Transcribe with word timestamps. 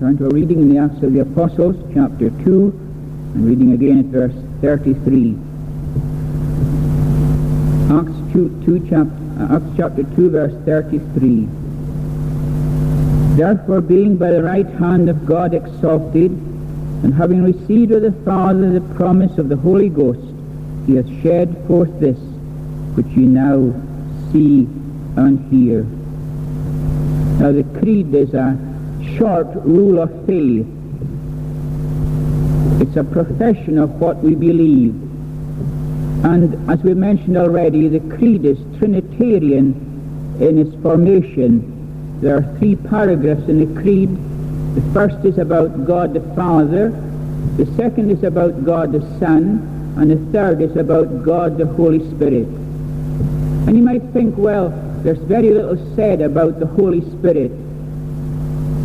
turn 0.00 0.16
to 0.16 0.24
a 0.24 0.30
reading 0.30 0.62
in 0.62 0.70
the 0.70 0.78
Acts 0.78 1.02
of 1.02 1.12
the 1.12 1.20
Apostles, 1.20 1.76
chapter 1.92 2.30
2, 2.30 2.72
and 3.34 3.44
reading 3.44 3.72
again 3.72 3.98
at 3.98 4.06
verse 4.06 4.32
33. 4.62 5.36
Acts 7.92 8.32
2, 8.32 8.62
2 8.64 8.88
chap- 8.88 9.06
uh, 9.38 9.56
Acts 9.56 9.76
chapter 9.76 10.04
2, 10.16 10.30
verse 10.30 10.54
33. 10.64 11.46
Therefore, 13.36 13.82
being 13.82 14.16
by 14.16 14.30
the 14.30 14.42
right 14.42 14.66
hand 14.66 15.10
of 15.10 15.26
God 15.26 15.52
exalted, 15.52 16.30
and 16.30 17.12
having 17.12 17.42
received 17.42 17.92
of 17.92 18.00
the 18.00 18.12
Father 18.24 18.72
the 18.72 18.94
promise 18.94 19.36
of 19.36 19.50
the 19.50 19.56
Holy 19.56 19.90
Ghost, 19.90 20.34
he 20.86 20.94
hath 20.94 21.22
shed 21.22 21.54
forth 21.66 22.00
this, 22.00 22.16
which 22.96 23.06
ye 23.08 23.26
now 23.26 23.74
see 24.32 24.60
and 25.16 25.52
hear. 25.52 25.82
Now 27.38 27.52
the 27.52 27.64
creed 27.78 28.14
is 28.14 28.32
a 28.32 28.69
short 29.16 29.48
rule 29.64 30.00
of 30.00 30.10
faith. 30.26 30.66
It's 32.80 32.96
a 32.96 33.04
profession 33.04 33.78
of 33.78 33.90
what 34.00 34.16
we 34.18 34.34
believe. 34.34 34.94
And 36.24 36.70
as 36.70 36.82
we 36.82 36.94
mentioned 36.94 37.36
already, 37.36 37.88
the 37.88 38.00
creed 38.16 38.44
is 38.44 38.58
Trinitarian 38.78 40.36
in 40.40 40.58
its 40.58 40.74
formation. 40.82 42.20
There 42.20 42.36
are 42.36 42.58
three 42.58 42.76
paragraphs 42.76 43.48
in 43.48 43.58
the 43.58 43.80
creed. 43.80 44.10
The 44.74 44.92
first 44.92 45.24
is 45.24 45.38
about 45.38 45.86
God 45.86 46.14
the 46.14 46.20
Father, 46.34 46.90
the 47.56 47.66
second 47.76 48.10
is 48.10 48.22
about 48.22 48.64
God 48.64 48.92
the 48.92 49.00
Son, 49.18 49.94
and 49.96 50.10
the 50.10 50.32
third 50.32 50.62
is 50.62 50.76
about 50.76 51.24
God 51.24 51.58
the 51.58 51.66
Holy 51.66 52.00
Spirit. 52.10 52.46
And 52.46 53.76
you 53.76 53.82
might 53.82 54.02
think, 54.12 54.36
well, 54.36 54.70
there's 55.02 55.18
very 55.18 55.50
little 55.50 55.76
said 55.96 56.20
about 56.20 56.60
the 56.60 56.66
Holy 56.66 57.00
Spirit. 57.12 57.50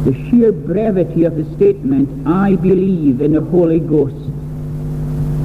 The 0.05 0.13
sheer 0.29 0.51
brevity 0.51 1.23
of 1.23 1.35
the 1.35 1.45
statement, 1.55 2.27
I 2.27 2.55
believe 2.55 3.21
in 3.21 3.33
the 3.33 3.41
Holy 3.41 3.79
Ghost. 3.79 4.15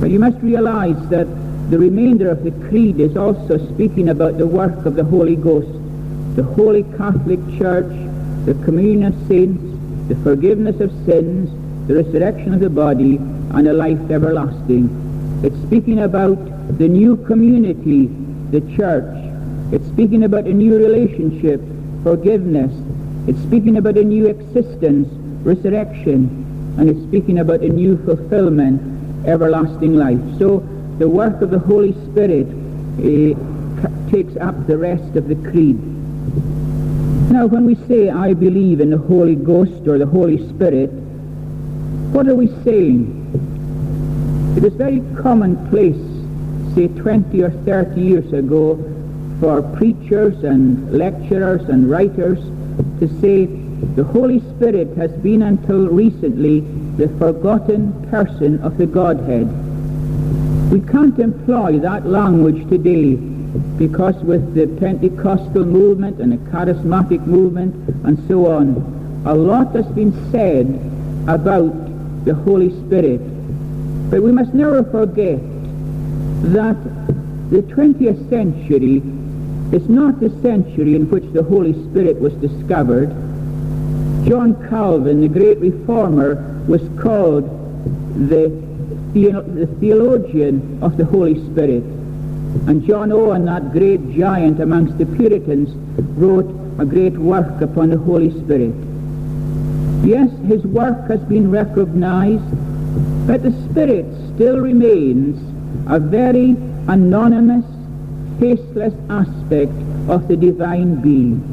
But 0.01 0.11
you 0.11 0.19
must 0.19 0.37
realize 0.43 0.99
that 1.09 1.27
the 1.71 1.79
remainder 1.79 2.29
of 2.29 2.45
the 2.45 2.51
creed 2.69 3.01
is 3.01 3.17
also 3.17 3.57
speaking 3.73 4.11
about 4.11 4.37
the 4.37 4.47
work 4.47 4.85
of 4.85 4.97
the 4.97 5.05
Holy 5.05 5.37
Ghost, 5.37 5.73
the 6.37 6.43
Holy 6.43 6.83
Catholic 6.99 7.41
Church, 7.59 7.91
the 8.45 8.53
communion 8.63 9.15
of 9.15 9.29
saints, 9.29 9.63
the 10.09 10.17
forgiveness 10.17 10.79
of 10.81 10.91
sins, 11.07 11.49
the 11.89 11.95
resurrection 11.95 12.53
of 12.53 12.61
the 12.61 12.69
body, 12.69 13.17
and 13.17 13.67
a 13.67 13.73
life 13.73 14.11
everlasting. 14.11 14.89
It's 15.43 15.57
speaking 15.63 16.01
about 16.01 16.37
the 16.77 16.87
new 16.87 17.17
community, 17.17 18.07
the 18.51 18.61
church, 18.77 19.17
it's 19.73 19.87
speaking 19.87 20.25
about 20.25 20.45
a 20.47 20.53
new 20.53 20.77
relationship, 20.77 21.63
forgiveness. 22.03 22.73
It's 23.31 23.41
speaking 23.43 23.77
about 23.77 23.97
a 23.97 24.03
new 24.03 24.27
existence, 24.27 25.07
resurrection. 25.47 26.75
And 26.77 26.91
it's 26.91 27.01
speaking 27.05 27.39
about 27.39 27.61
a 27.61 27.69
new 27.69 27.97
fulfillment, 28.05 28.83
everlasting 29.25 29.95
life. 29.95 30.19
So 30.41 30.69
the 30.99 31.09
work 31.09 31.41
of 31.41 31.51
the 31.53 31.61
Holy 31.61 31.93
Spirit 32.11 32.49
uh, 32.49 34.11
takes 34.11 34.37
up 34.39 34.67
the 34.67 34.77
rest 34.77 35.15
of 35.15 35.29
the 35.29 35.37
creed. 35.49 35.79
Now 37.31 37.47
when 37.47 37.67
we 37.67 37.77
say, 37.87 38.11
I 38.11 38.35
believe 38.35 38.81
in 38.81 38.91
the 38.91 38.99
Holy 38.99 39.37
Ghost 39.37 39.87
or 39.87 39.97
the 39.97 40.07
Holy 40.07 40.49
Spirit, 40.49 40.91
what 42.11 42.27
are 42.27 42.35
we 42.35 42.49
saying? 42.65 43.15
It 44.57 44.63
was 44.65 44.75
very 44.75 45.05
commonplace, 45.23 46.03
say 46.75 46.89
20 46.89 47.43
or 47.43 47.51
30 47.51 48.01
years 48.01 48.33
ago, 48.33 48.75
for 49.39 49.63
preachers 49.77 50.43
and 50.43 50.93
lecturers 50.93 51.63
and 51.69 51.89
writers 51.89 52.41
to 53.01 53.09
say 53.21 53.47
the 53.97 54.05
Holy 54.05 54.41
Spirit 54.41 54.97
has 54.97 55.11
been 55.11 55.43
until 55.43 55.89
recently 55.89 56.61
the 56.97 57.09
forgotten 57.19 57.93
person 58.11 58.61
of 58.63 58.77
the 58.77 58.87
Godhead. 58.87 59.49
We 60.71 60.81
can't 60.81 61.19
employ 61.19 61.79
that 61.79 62.07
language 62.07 62.69
today 62.69 63.17
because 63.79 64.15
with 64.17 64.55
the 64.55 64.67
Pentecostal 64.79 65.65
movement 65.65 66.21
and 66.21 66.33
the 66.33 66.37
charismatic 66.51 67.27
movement 67.27 67.75
and 68.05 68.17
so 68.29 68.47
on, 68.53 69.23
a 69.27 69.35
lot 69.35 69.75
has 69.75 69.87
been 69.87 70.13
said 70.31 70.67
about 71.27 72.25
the 72.27 72.35
Holy 72.35 72.71
Spirit. 72.87 73.21
But 74.11 74.23
we 74.23 74.31
must 74.31 74.53
never 74.53 74.85
forget 74.85 75.41
that 76.53 76.77
the 77.51 77.63
20th 77.63 78.29
century 78.29 79.03
it's 79.73 79.89
not 79.89 80.21
the 80.21 80.31
century 80.43 80.95
in 80.97 81.09
which 81.11 81.25
the 81.33 81.43
Holy 81.43 81.73
Spirit 81.73 82.21
was 82.21 82.33
discovered. 82.35 83.11
John 84.27 84.57
Calvin, 84.69 85.21
the 85.21 85.29
great 85.29 85.59
reformer, 85.59 86.63
was 86.67 86.83
called 87.01 87.45
the, 88.29 88.49
the 89.13 89.67
theologian 89.81 90.79
of 90.83 90.97
the 90.97 91.05
Holy 91.05 91.37
Spirit. 91.51 91.85
And 92.67 92.85
John 92.85 93.13
Owen, 93.13 93.45
that 93.45 93.73
great 93.73 94.11
giant 94.17 94.61
amongst 94.61 94.99
the 94.99 95.07
Puritans, 95.07 95.71
wrote 96.19 96.51
a 96.81 96.85
great 96.85 97.15
work 97.15 97.61
upon 97.61 97.91
the 97.91 97.99
Holy 97.99 98.31
Spirit. 98.31 98.75
Yes, 100.05 100.31
his 100.49 100.65
work 100.65 101.09
has 101.09 101.21
been 101.21 101.51
recognized, 101.51 102.51
but 103.27 103.43
the 103.43 103.53
Spirit 103.71 104.07
still 104.35 104.59
remains 104.59 105.39
a 105.89 106.01
very 106.01 106.57
anonymous, 106.89 107.65
faceless 108.41 108.95
aspect 109.11 109.73
of 110.09 110.27
the 110.27 110.37
divine 110.37 111.01
being. 111.03 111.45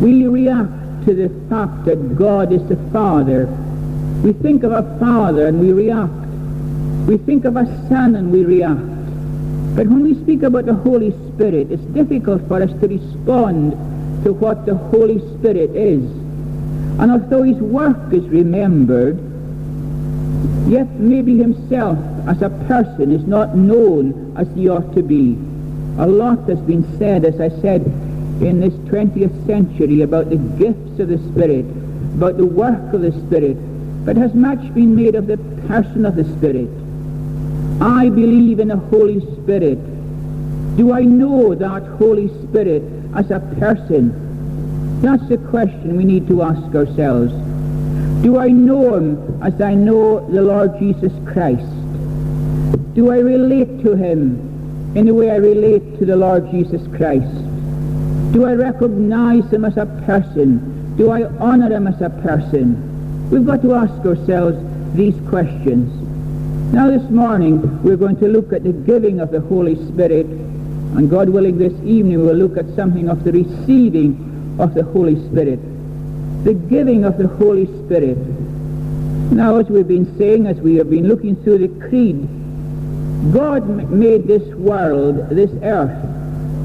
We 0.00 0.26
react 0.26 1.04
to 1.06 1.14
the 1.14 1.28
fact 1.50 1.84
that 1.84 2.16
God 2.16 2.50
is 2.50 2.66
the 2.66 2.76
Father. 2.92 3.46
We 4.24 4.32
think 4.32 4.62
of 4.64 4.72
a 4.72 4.98
Father 4.98 5.46
and 5.46 5.60
we 5.60 5.72
react. 5.72 6.12
We 7.06 7.18
think 7.18 7.44
of 7.44 7.56
a 7.56 7.66
Son 7.88 8.16
and 8.16 8.32
we 8.32 8.44
react. 8.44 8.80
But 9.76 9.86
when 9.86 10.02
we 10.02 10.14
speak 10.22 10.42
about 10.42 10.64
the 10.64 10.74
Holy 10.74 11.10
Spirit, 11.34 11.70
it's 11.70 11.84
difficult 11.92 12.48
for 12.48 12.62
us 12.62 12.70
to 12.80 12.88
respond 12.88 13.72
to 14.24 14.32
what 14.32 14.64
the 14.64 14.74
Holy 14.74 15.18
Spirit 15.36 15.76
is. 15.76 16.02
And 16.98 17.10
although 17.10 17.42
his 17.42 17.58
work 17.58 18.12
is 18.14 18.24
remembered, 18.24 19.18
yet 20.66 20.88
maybe 20.98 21.36
himself 21.36 21.98
as 22.26 22.40
a 22.40 22.48
person 22.66 23.12
is 23.12 23.26
not 23.26 23.54
known 23.54 24.34
as 24.38 24.48
he 24.54 24.70
ought 24.70 24.94
to 24.94 25.02
be. 25.02 25.36
A 25.98 26.06
lot 26.06 26.46
has 26.48 26.58
been 26.60 26.84
said, 26.98 27.24
as 27.24 27.40
I 27.40 27.48
said, 27.62 27.82
in 28.42 28.60
this 28.60 28.74
20th 28.90 29.46
century 29.46 30.02
about 30.02 30.28
the 30.28 30.36
gifts 30.36 31.00
of 31.00 31.08
the 31.08 31.16
Spirit, 31.32 31.64
about 32.16 32.36
the 32.36 32.44
work 32.44 32.92
of 32.92 33.00
the 33.00 33.12
Spirit, 33.12 33.56
but 34.04 34.14
has 34.16 34.34
much 34.34 34.74
been 34.74 34.94
made 34.94 35.14
of 35.14 35.26
the 35.26 35.38
person 35.68 36.04
of 36.04 36.16
the 36.16 36.24
Spirit. 36.36 36.68
I 37.80 38.10
believe 38.10 38.60
in 38.60 38.68
the 38.68 38.76
Holy 38.76 39.20
Spirit. 39.20 39.78
Do 40.76 40.92
I 40.92 41.00
know 41.00 41.54
that 41.54 41.82
Holy 41.98 42.28
Spirit 42.42 42.82
as 43.14 43.30
a 43.30 43.40
person? 43.58 45.00
That's 45.00 45.26
the 45.30 45.38
question 45.38 45.96
we 45.96 46.04
need 46.04 46.28
to 46.28 46.42
ask 46.42 46.74
ourselves. 46.74 47.32
Do 48.22 48.38
I 48.38 48.48
know 48.48 48.96
him 48.96 49.42
as 49.42 49.60
I 49.62 49.74
know 49.74 50.30
the 50.30 50.42
Lord 50.42 50.78
Jesus 50.78 51.12
Christ? 51.26 51.64
Do 52.94 53.10
I 53.10 53.18
relate 53.18 53.82
to 53.82 53.94
him 53.94 54.55
in 54.96 55.04
the 55.04 55.12
way 55.12 55.30
I 55.30 55.36
relate 55.36 55.98
to 55.98 56.06
the 56.06 56.16
Lord 56.16 56.50
Jesus 56.50 56.80
Christ? 56.96 57.30
Do 58.32 58.46
I 58.46 58.54
recognize 58.54 59.44
him 59.52 59.66
as 59.66 59.76
a 59.76 59.84
person? 60.06 60.96
Do 60.96 61.10
I 61.10 61.24
honor 61.38 61.70
him 61.70 61.86
as 61.86 62.00
a 62.00 62.08
person? 62.08 63.28
We've 63.28 63.44
got 63.44 63.60
to 63.60 63.74
ask 63.74 63.92
ourselves 64.06 64.56
these 64.96 65.14
questions. 65.28 65.92
Now 66.72 66.90
this 66.90 67.02
morning 67.10 67.82
we're 67.82 67.98
going 67.98 68.16
to 68.20 68.28
look 68.28 68.54
at 68.54 68.64
the 68.64 68.72
giving 68.72 69.20
of 69.20 69.30
the 69.30 69.40
Holy 69.40 69.76
Spirit 69.88 70.24
and 70.24 71.10
God 71.10 71.28
willing 71.28 71.58
this 71.58 71.74
evening 71.84 72.24
we'll 72.24 72.34
look 72.34 72.56
at 72.56 72.64
something 72.74 73.10
of 73.10 73.22
the 73.22 73.32
receiving 73.32 74.56
of 74.58 74.72
the 74.72 74.82
Holy 74.82 75.16
Spirit. 75.26 75.60
The 76.44 76.54
giving 76.54 77.04
of 77.04 77.18
the 77.18 77.28
Holy 77.28 77.66
Spirit. 77.84 78.16
Now 79.30 79.56
as 79.56 79.68
we've 79.68 79.86
been 79.86 80.16
saying, 80.16 80.46
as 80.46 80.56
we 80.56 80.76
have 80.76 80.88
been 80.88 81.06
looking 81.06 81.36
through 81.44 81.58
the 81.68 81.86
creed, 81.86 82.26
God 83.32 83.90
made 83.90 84.26
this 84.26 84.46
world, 84.54 85.30
this 85.30 85.50
earth, 85.62 85.96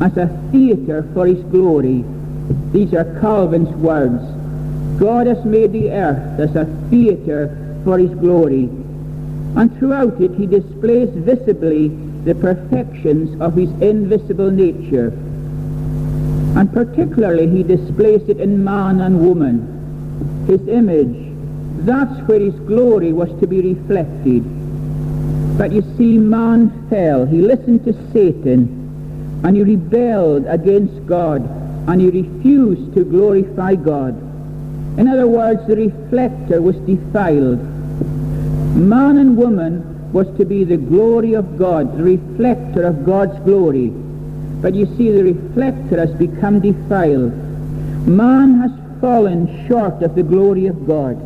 as 0.02 0.18
a 0.18 0.28
theater 0.52 1.08
for 1.14 1.28
his 1.28 1.44
glory. 1.46 2.04
These 2.72 2.94
are 2.94 3.20
Calvin's 3.20 3.70
words. 3.70 4.22
God 5.00 5.28
has 5.28 5.44
made 5.46 5.72
the 5.72 5.92
earth 5.92 6.40
as 6.40 6.56
a 6.56 6.66
theater 6.90 7.82
for 7.84 7.98
his 7.98 8.12
glory. 8.12 8.70
And 9.56 9.78
throughout 9.78 10.22
it 10.22 10.32
he 10.36 10.46
displays 10.46 11.10
visibly 11.10 11.90
the 12.24 12.36
perfections 12.36 13.40
of 13.42 13.56
his 13.56 13.70
invisible 13.82 14.52
nature. 14.52 15.08
And 16.56 16.72
particularly 16.72 17.48
he 17.48 17.64
displays 17.64 18.28
it 18.30 18.40
in 18.40 18.64
man 18.64 19.02
and 19.02 19.20
woman, 19.20 20.46
his 20.48 20.68
image. 20.68 21.34
That's 21.86 22.28
where 22.28 22.40
his 22.40 22.54
glory 22.54 23.14
was 23.14 23.30
to 23.40 23.48
be 23.48 23.74
reflected. 23.74 24.61
But 25.62 25.74
you 25.74 25.84
see, 25.96 26.18
man 26.18 26.90
fell. 26.90 27.28
He 27.28 27.40
listened 27.40 27.86
to 27.86 27.94
Satan, 28.12 29.42
and 29.44 29.56
he 29.56 29.62
rebelled 29.62 30.48
against 30.48 31.06
God, 31.06 31.48
and 31.88 32.02
he 32.02 32.10
refused 32.10 32.96
to 32.96 33.06
glorify 33.06 33.76
God. 33.76 34.18
In 34.98 35.08
other 35.08 35.28
words, 35.28 35.62
the 35.68 35.76
reflector 35.76 36.64
was 36.64 36.76
defiled. 36.78 37.60
Man 38.76 39.20
and 39.20 39.38
woman 39.38 40.12
was 40.12 40.26
to 40.40 40.46
be 40.46 40.64
the 40.64 40.78
glory 40.78 41.36
of 41.36 41.60
God, 41.60 41.96
the 41.96 42.06
reflector 42.06 42.82
of 42.88 43.06
God's 43.06 43.38
glory. 43.46 43.90
But 44.64 44.74
you 44.74 44.88
see, 44.98 45.12
the 45.12 45.26
reflector 45.26 46.00
has 46.00 46.12
become 46.16 46.60
defiled. 46.60 47.34
Man 48.08 48.56
has 48.62 48.72
fallen 49.00 49.68
short 49.68 50.02
of 50.02 50.16
the 50.16 50.24
glory 50.24 50.66
of 50.66 50.88
God. 50.88 51.18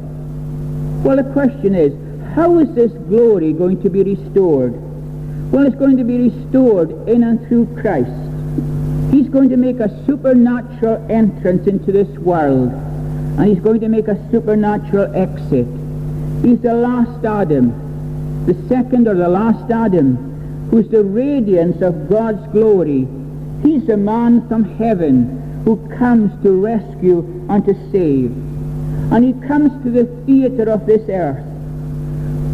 Well, 1.05 1.15
the 1.15 1.31
question 1.31 1.73
is, 1.73 1.93
how 2.35 2.59
is 2.59 2.69
this 2.75 2.91
glory 3.07 3.53
going 3.53 3.81
to 3.81 3.89
be 3.89 4.03
restored? 4.03 4.73
Well, 5.53 5.65
it's 5.65 5.77
going 5.77 5.95
to 5.95 6.03
be 6.03 6.29
restored 6.29 6.91
in 7.07 7.23
and 7.23 7.47
through 7.47 7.67
Christ. 7.79 8.11
He's 9.13 9.29
going 9.29 9.47
to 9.51 9.55
make 9.55 9.79
a 9.79 9.87
supernatural 10.05 11.09
entrance 11.09 11.65
into 11.65 11.93
this 11.93 12.09
world, 12.19 12.73
and 12.73 13.47
he's 13.47 13.63
going 13.63 13.79
to 13.79 13.87
make 13.87 14.09
a 14.09 14.17
supernatural 14.31 15.15
exit. 15.15 15.65
He's 16.43 16.59
the 16.59 16.73
last 16.73 17.23
Adam, 17.23 17.71
the 18.45 18.67
second 18.67 19.07
or 19.07 19.15
the 19.15 19.29
last 19.29 19.71
Adam, 19.71 20.67
who's 20.71 20.89
the 20.89 21.05
radiance 21.05 21.81
of 21.81 22.09
God's 22.09 22.45
glory. 22.51 23.07
He's 23.63 23.87
a 23.87 23.95
man 23.95 24.45
from 24.49 24.75
heaven 24.75 25.63
who 25.63 25.77
comes 25.97 26.33
to 26.43 26.51
rescue 26.51 27.19
and 27.49 27.63
to 27.65 27.73
save. 27.93 28.31
And 29.13 29.23
he 29.23 29.47
comes 29.47 29.71
to 29.85 29.89
the 29.89 30.03
theater 30.25 30.69
of 30.69 30.85
this 30.85 31.07
earth. 31.07 31.54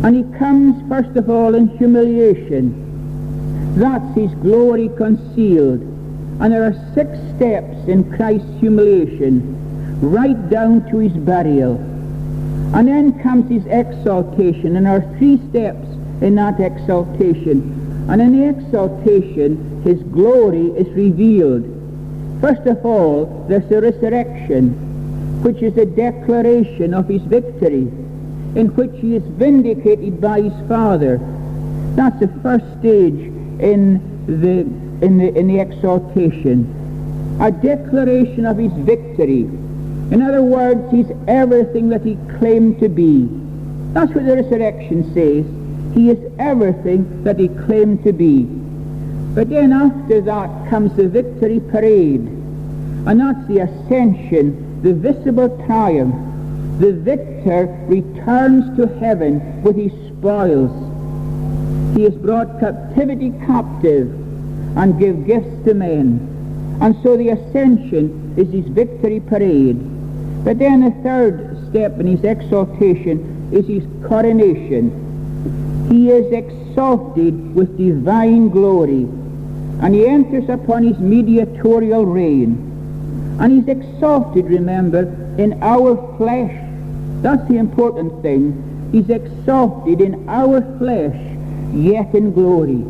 And 0.04 0.16
he 0.16 0.40
comes, 0.40 0.82
first 0.90 1.16
of 1.16 1.30
all, 1.30 1.54
in 1.54 1.68
humiliation. 1.78 3.76
That's 3.76 4.16
his 4.16 4.34
glory 4.36 4.90
concealed. 4.98 5.82
And 6.42 6.52
there 6.52 6.64
are 6.64 6.94
six 6.96 7.12
steps 7.36 7.88
in 7.88 8.12
Christ's 8.16 8.50
humiliation, 8.60 9.56
right 10.02 10.50
down 10.50 10.90
to 10.90 10.98
his 10.98 11.14
burial. 11.14 11.76
And 12.74 12.88
then 12.88 13.22
comes 13.22 13.50
his 13.50 13.66
exaltation, 13.68 14.76
and 14.76 14.86
there 14.86 14.96
are 14.96 15.18
three 15.18 15.40
steps 15.50 15.88
in 16.22 16.36
that 16.36 16.60
exaltation. 16.60 18.08
And 18.10 18.22
in 18.22 18.40
the 18.40 18.50
exaltation, 18.50 19.84
his 19.84 20.02
glory 20.04 20.68
is 20.72 20.88
revealed. 20.96 21.64
First 22.42 22.66
of 22.66 22.84
all, 22.84 23.46
there's 23.48 23.70
the 23.70 23.82
resurrection, 23.82 24.74
which 25.44 25.62
is 25.62 25.78
a 25.78 25.86
declaration 25.86 26.94
of 26.96 27.08
his 27.08 27.22
victory, 27.22 27.88
in 28.56 28.68
which 28.76 28.92
he 29.00 29.16
is 29.16 29.24
vindicated 29.24 30.20
by 30.20 30.42
his 30.42 30.68
Father. 30.68 31.20
That's 31.96 32.20
the 32.20 32.28
first 32.42 32.66
stage 32.80 33.32
in 33.60 34.00
the, 34.28 34.62
in 35.06 35.18
the, 35.18 35.34
in 35.38 35.48
the 35.48 35.60
exaltation. 35.60 36.78
A 37.42 37.52
declaration 37.52 38.46
of 38.46 38.58
his 38.58 38.74
victory. 38.74 39.42
In 40.12 40.22
other 40.22 40.44
words, 40.44 40.92
he's 40.92 41.10
everything 41.28 41.90
that 41.90 42.04
he 42.04 42.18
claimed 42.38 42.80
to 42.82 42.90
be. 42.90 43.28
That's 43.94 44.12
what 44.14 44.26
the 44.26 44.36
resurrection 44.36 45.04
says. 45.14 45.46
He 45.96 46.10
is 46.10 46.32
everything 46.40 47.24
that 47.24 47.40
he 47.40 47.48
claimed 47.48 48.04
to 48.04 48.14
be. 48.14 48.44
But 49.34 49.50
then 49.50 49.72
after 49.72 50.22
that 50.22 50.70
comes 50.70 50.94
the 50.96 51.08
victory 51.08 51.60
parade. 51.60 52.22
And 53.08 53.20
that's 53.20 53.48
the 53.48 53.60
ascension, 53.60 54.82
the 54.84 54.94
visible 54.94 55.50
triumph. 55.66 56.31
The 56.82 56.94
victor 56.94 57.68
returns 57.88 58.76
to 58.76 58.88
heaven 58.98 59.62
with 59.62 59.76
his 59.76 59.92
spoils. 60.08 60.72
He 61.96 62.06
has 62.06 62.16
brought 62.16 62.60
captivity 62.60 63.30
captive 63.46 64.10
and 64.76 65.00
give 65.00 65.28
gifts 65.28 65.64
to 65.66 65.76
men. 65.76 66.18
And 66.82 66.96
so 67.04 67.18
the 67.18 67.30
ascension 67.30 68.34
is 68.36 68.52
his 68.52 68.66
victory 68.66 69.20
parade. 69.20 69.78
But 70.44 70.58
then 70.58 70.82
the 70.82 70.90
third 71.04 71.70
step 71.70 72.00
in 72.00 72.08
his 72.08 72.24
exaltation 72.24 73.52
is 73.54 73.68
his 73.68 73.84
coronation. 74.08 75.88
He 75.88 76.10
is 76.10 76.34
exalted 76.34 77.54
with 77.54 77.78
divine 77.78 78.50
glory, 78.50 79.04
and 79.84 79.94
he 79.94 80.08
enters 80.08 80.50
upon 80.50 80.82
his 80.82 80.98
mediatorial 80.98 82.08
reign. 82.08 83.38
And 83.40 83.52
he's 83.54 83.68
exalted, 83.68 84.46
remember, 84.46 85.02
in 85.38 85.62
our 85.62 86.18
flesh. 86.18 86.70
That's 87.22 87.48
the 87.48 87.58
important 87.58 88.22
thing. 88.22 88.90
He's 88.92 89.10
exalted 89.10 90.02
in 90.02 90.28
our 90.28 90.62
flesh, 90.78 91.16
yet 91.74 92.14
in 92.14 92.34
glory. 92.34 92.84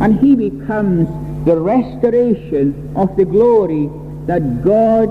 And 0.00 0.18
he 0.18 0.34
becomes 0.34 1.06
the 1.44 1.56
restoration 1.56 2.92
of 2.96 3.16
the 3.16 3.24
glory 3.24 3.88
that 4.26 4.64
God 4.64 5.08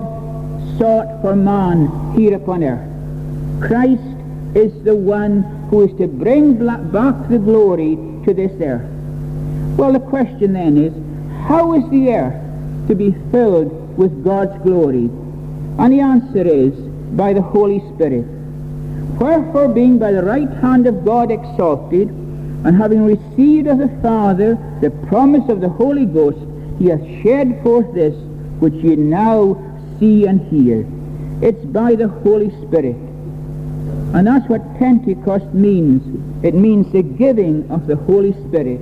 sought 0.77 1.21
for 1.21 1.35
man 1.35 2.13
here 2.17 2.35
upon 2.35 2.63
earth. 2.63 2.89
Christ 3.65 4.03
is 4.55 4.73
the 4.83 4.95
one 4.95 5.43
who 5.69 5.83
is 5.83 5.97
to 5.97 6.07
bring 6.07 6.55
back 6.57 7.29
the 7.29 7.39
glory 7.39 7.95
to 8.25 8.33
this 8.33 8.51
earth. 8.61 8.89
Well, 9.77 9.93
the 9.93 9.99
question 9.99 10.53
then 10.53 10.77
is, 10.77 10.93
how 11.47 11.73
is 11.73 11.89
the 11.89 12.09
earth 12.09 12.87
to 12.87 12.95
be 12.95 13.15
filled 13.31 13.97
with 13.97 14.23
God's 14.23 14.61
glory? 14.63 15.09
And 15.77 15.93
the 15.93 16.01
answer 16.01 16.45
is, 16.45 16.73
by 17.15 17.33
the 17.33 17.41
Holy 17.41 17.79
Spirit. 17.93 18.25
Wherefore, 19.19 19.69
being 19.69 19.97
by 19.97 20.11
the 20.11 20.23
right 20.23 20.49
hand 20.49 20.87
of 20.87 21.05
God 21.05 21.31
exalted, 21.31 22.09
and 22.09 22.75
having 22.75 23.05
received 23.05 23.67
of 23.67 23.77
the 23.77 23.89
Father 24.01 24.57
the 24.81 24.89
promise 25.07 25.47
of 25.49 25.61
the 25.61 25.69
Holy 25.69 26.05
Ghost, 26.05 26.39
he 26.79 26.87
hath 26.87 27.05
shed 27.21 27.61
forth 27.63 27.93
this 27.93 28.15
which 28.59 28.73
ye 28.73 28.95
now 28.95 29.55
see 29.99 30.25
and 30.25 30.41
hear. 30.49 30.85
It's 31.41 31.63
by 31.65 31.95
the 31.95 32.07
Holy 32.07 32.49
Spirit. 32.65 32.95
And 34.15 34.25
that's 34.25 34.47
what 34.49 34.61
Pentecost 34.77 35.53
means. 35.53 36.01
It 36.43 36.55
means 36.55 36.91
the 36.91 37.03
giving 37.03 37.69
of 37.69 37.85
the 37.85 37.95
Holy 37.95 38.33
Spirit. 38.47 38.79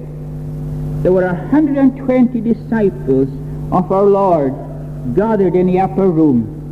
There 1.03 1.11
were 1.11 1.25
120 1.25 2.39
disciples 2.39 3.27
of 3.71 3.91
our 3.91 4.03
Lord 4.03 4.53
gathered 5.15 5.55
in 5.55 5.67
the 5.67 5.79
upper 5.81 6.09
room. 6.09 6.62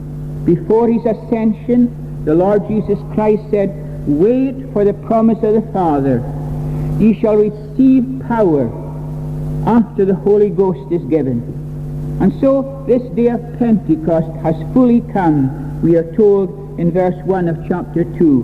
Before 0.45 0.87
his 0.87 1.05
ascension, 1.05 2.25
the 2.25 2.35
Lord 2.35 2.67
Jesus 2.67 2.99
Christ 3.13 3.43
said, 3.51 3.69
Wait 4.07 4.71
for 4.73 4.83
the 4.83 4.93
promise 4.93 5.43
of 5.43 5.53
the 5.53 5.71
Father. 5.71 6.19
Ye 6.99 7.19
shall 7.19 7.35
receive 7.35 8.23
power 8.27 8.69
after 9.67 10.05
the 10.05 10.15
Holy 10.15 10.49
Ghost 10.49 10.91
is 10.91 11.03
given. 11.03 11.61
And 12.19 12.33
so 12.39 12.83
this 12.87 13.01
day 13.15 13.27
of 13.27 13.41
Pentecost 13.59 14.31
has 14.43 14.55
fully 14.73 15.01
come, 15.13 15.81
we 15.81 15.95
are 15.97 16.15
told 16.15 16.79
in 16.79 16.91
verse 16.91 17.15
1 17.25 17.47
of 17.47 17.57
chapter 17.67 18.03
2. 18.03 18.43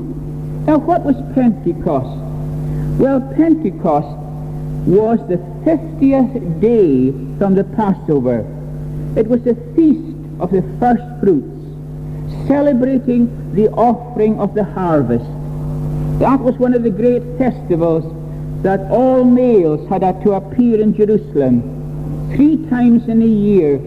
Now 0.67 0.77
what 0.77 1.03
was 1.03 1.15
Pentecost? 1.33 2.19
Well, 2.99 3.21
Pentecost 3.35 4.17
was 4.87 5.19
the 5.27 5.37
50th 5.65 6.61
day 6.61 7.11
from 7.37 7.55
the 7.55 7.63
Passover. 7.63 8.39
It 9.15 9.27
was 9.27 9.43
the 9.43 9.55
feast 9.75 10.17
of 10.39 10.51
the 10.51 10.61
first 10.79 11.03
fruits, 11.19 11.56
celebrating 12.47 13.53
the 13.53 13.69
offering 13.71 14.39
of 14.39 14.53
the 14.53 14.63
harvest. 14.63 15.25
That 16.19 16.39
was 16.39 16.57
one 16.57 16.73
of 16.73 16.83
the 16.83 16.89
great 16.89 17.23
festivals 17.37 18.03
that 18.63 18.79
all 18.89 19.23
males 19.23 19.87
had 19.89 20.01
to 20.23 20.33
appear 20.33 20.81
in 20.81 20.95
Jerusalem. 20.95 22.31
Three 22.35 22.57
times 22.69 23.07
in 23.07 23.21
a 23.21 23.25
year, 23.25 23.77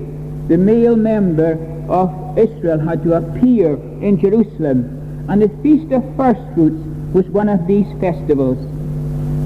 the 0.48 0.56
male 0.56 0.96
member 0.96 1.58
of 1.88 2.38
Israel 2.38 2.78
had 2.78 3.02
to 3.02 3.14
appear 3.14 3.74
in 4.00 4.20
Jerusalem, 4.20 5.26
and 5.28 5.42
the 5.42 5.48
Feast 5.62 5.92
of 5.92 6.04
First 6.16 6.40
Fruits 6.54 6.80
was 7.12 7.26
one 7.26 7.48
of 7.48 7.66
these 7.66 7.86
festivals. 8.00 8.58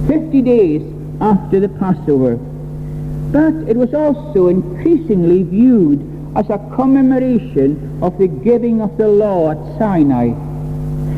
Fifty 0.06 0.42
days 0.42 0.82
after 1.20 1.60
the 1.60 1.68
Passover. 1.68 2.36
But 3.32 3.54
it 3.68 3.76
was 3.76 3.94
also 3.94 4.48
increasingly 4.48 5.42
viewed 5.42 6.00
as 6.36 6.50
a 6.50 6.58
commemoration 6.74 8.00
of 8.02 8.18
the 8.18 8.26
giving 8.26 8.80
of 8.80 8.96
the 8.98 9.06
law 9.06 9.52
at 9.52 9.78
Sinai. 9.78 10.34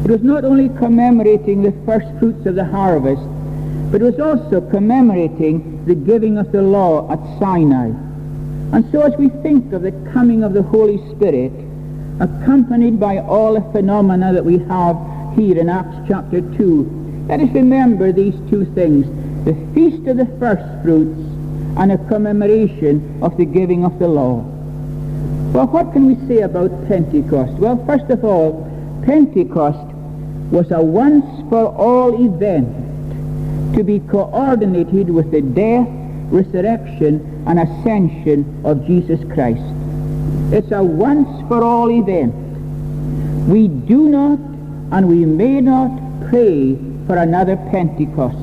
It 0.05 0.11
was 0.11 0.23
not 0.23 0.45
only 0.45 0.69
commemorating 0.69 1.63
the 1.63 1.73
first 1.87 2.07
fruits 2.19 2.47
of 2.47 2.55
the 2.55 2.65
harvest, 2.65 3.23
but 3.91 4.03
it 4.03 4.05
was 4.05 4.21
also 4.21 4.61
commemorating 4.71 5.85
the 5.87 5.95
giving 5.95 6.37
of 6.37 6.53
the 6.53 6.61
law 6.61 7.11
at 7.11 7.19
Sinai. 7.39 7.87
And 8.73 8.85
so 8.93 9.01
as 9.01 9.17
we 9.17 9.31
think 9.43 9.73
of 9.73 9.83
the 9.83 9.93
coming 10.13 10.45
of 10.45 10.53
the 10.53 10.63
Holy 10.63 10.99
Spirit, 11.15 11.53
accompanied 12.21 13.01
by 13.01 13.19
all 13.19 13.55
the 13.55 13.73
phenomena 13.73 14.33
that 14.33 14.45
we 14.45 14.59
have 14.59 14.97
here 15.35 15.59
in 15.59 15.69
Acts 15.69 15.97
chapter 16.09 16.41
2, 16.41 17.27
let 17.29 17.41
us 17.41 17.51
remember 17.53 18.13
these 18.13 18.35
two 18.51 18.67
things, 18.75 19.07
the 19.45 19.55
feast 19.75 20.07
of 20.09 20.19
the 20.19 20.27
first 20.39 20.65
fruits 20.83 21.19
and 21.79 21.93
a 21.93 21.99
commemoration 22.09 23.19
of 23.23 23.37
the 23.37 23.45
giving 23.45 23.85
of 23.85 23.99
the 23.99 24.09
law. 24.09 24.56
Well, 25.57 25.69
what 25.69 25.95
can 25.95 26.05
we 26.05 26.17
say 26.29 26.43
about 26.43 26.69
Pentecost? 26.87 27.55
Well, 27.55 27.83
first 27.87 28.11
of 28.11 28.23
all, 28.27 28.71
Pentecost 29.07 29.91
was 30.51 30.71
a 30.71 30.83
once-for-all 30.83 32.27
event 32.27 33.75
to 33.75 33.83
be 33.83 34.01
coordinated 34.01 35.09
with 35.09 35.31
the 35.31 35.41
death, 35.41 35.89
resurrection, 36.29 37.43
and 37.47 37.59
ascension 37.59 38.61
of 38.67 38.87
Jesus 38.87 39.19
Christ. 39.33 39.63
It's 40.53 40.73
a 40.73 40.83
once-for-all 40.83 41.91
event. 41.91 42.35
We 43.49 43.69
do 43.69 44.11
not 44.11 44.39
and 44.93 45.09
we 45.09 45.25
may 45.25 45.63
not 45.63 45.89
pray 46.29 46.77
for 47.07 47.17
another 47.17 47.57
Pentecost. 47.71 48.37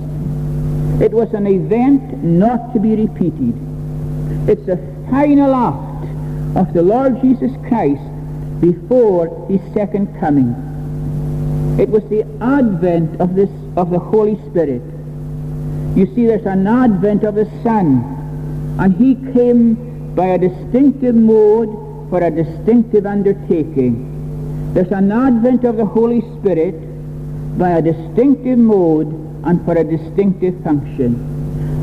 It 1.00 1.12
was 1.12 1.32
an 1.36 1.46
event 1.46 2.24
not 2.24 2.74
to 2.74 2.80
be 2.80 2.96
repeated. 2.96 3.54
It's 4.50 4.68
a 4.68 4.78
final 5.12 5.54
act 5.54 5.93
of 6.56 6.72
the 6.74 6.82
Lord 6.82 7.20
Jesus 7.22 7.52
Christ 7.68 8.02
before 8.62 9.48
his 9.50 9.60
second 9.74 10.08
coming. 10.20 10.54
It 11.80 11.90
was 11.90 12.04
the 12.10 12.22
advent 12.42 13.20
of 13.20 13.34
this 13.34 13.50
of 13.76 13.90
the 13.90 13.98
Holy 13.98 14.36
Spirit. 14.50 14.84
You 15.98 16.06
see, 16.14 16.28
there's 16.28 16.46
an 16.46 16.68
advent 16.68 17.24
of 17.24 17.36
the 17.36 17.46
Son, 17.64 18.78
and 18.80 18.96
he 18.96 19.16
came 19.34 20.14
by 20.14 20.28
a 20.28 20.38
distinctive 20.38 21.16
mode 21.16 21.70
for 22.10 22.22
a 22.22 22.30
distinctive 22.30 23.08
undertaking. 23.08 24.74
There's 24.76 24.92
an 24.92 25.12
advent 25.12 25.64
of 25.64 25.78
the 25.78 25.86
Holy 25.86 26.22
Spirit 26.40 26.76
by 27.58 27.72
a 27.72 27.82
distinctive 27.82 28.60
mode 28.60 29.08
and 29.46 29.64
for 29.66 29.74
a 29.74 29.84
distinctive 29.84 30.64
function. 30.64 31.16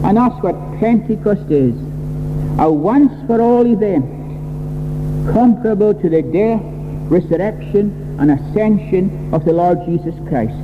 And 0.04 0.16
that's 0.16 0.40
what 0.42 0.54
Pentecost 0.78 1.50
is. 1.50 1.74
A 2.58 2.70
once 2.70 3.12
for 3.26 3.40
all 3.40 3.66
event 3.66 4.19
comparable 5.32 5.94
to 5.94 6.08
the 6.08 6.22
death, 6.22 6.60
resurrection, 7.08 8.16
and 8.18 8.32
ascension 8.32 9.32
of 9.32 9.44
the 9.44 9.52
Lord 9.52 9.78
Jesus 9.86 10.14
Christ. 10.28 10.56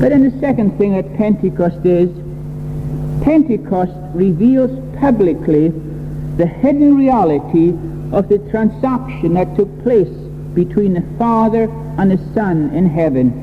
But 0.00 0.10
then 0.10 0.30
the 0.30 0.40
second 0.40 0.78
thing 0.78 0.96
at 0.96 1.16
Pentecost 1.16 1.84
is, 1.84 2.10
Pentecost 3.22 3.92
reveals 4.14 4.70
publicly 4.98 5.68
the 6.36 6.46
hidden 6.46 6.96
reality 6.96 7.70
of 8.12 8.28
the 8.28 8.38
transaction 8.50 9.34
that 9.34 9.56
took 9.56 9.82
place 9.82 10.08
between 10.54 10.94
the 10.94 11.04
Father 11.18 11.64
and 11.98 12.10
the 12.10 12.34
Son 12.34 12.70
in 12.70 12.88
heaven. 12.88 13.42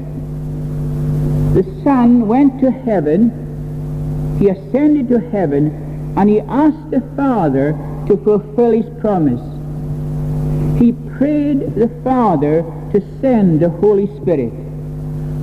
The 1.53 1.63
Son 1.83 2.27
went 2.27 2.61
to 2.61 2.71
heaven, 2.71 4.37
he 4.39 4.49
ascended 4.49 5.09
to 5.09 5.19
heaven, 5.29 6.13
and 6.17 6.29
he 6.29 6.39
asked 6.39 6.91
the 6.91 7.01
Father 7.15 7.73
to 8.07 8.17
fulfill 8.17 8.71
his 8.71 9.01
promise. 9.01 9.52
He 10.77 10.91
prayed 11.17 11.75
the 11.75 11.89
Father 12.03 12.63
to 12.91 13.01
send 13.21 13.59
the 13.59 13.69
Holy 13.69 14.07
Spirit. 14.21 14.51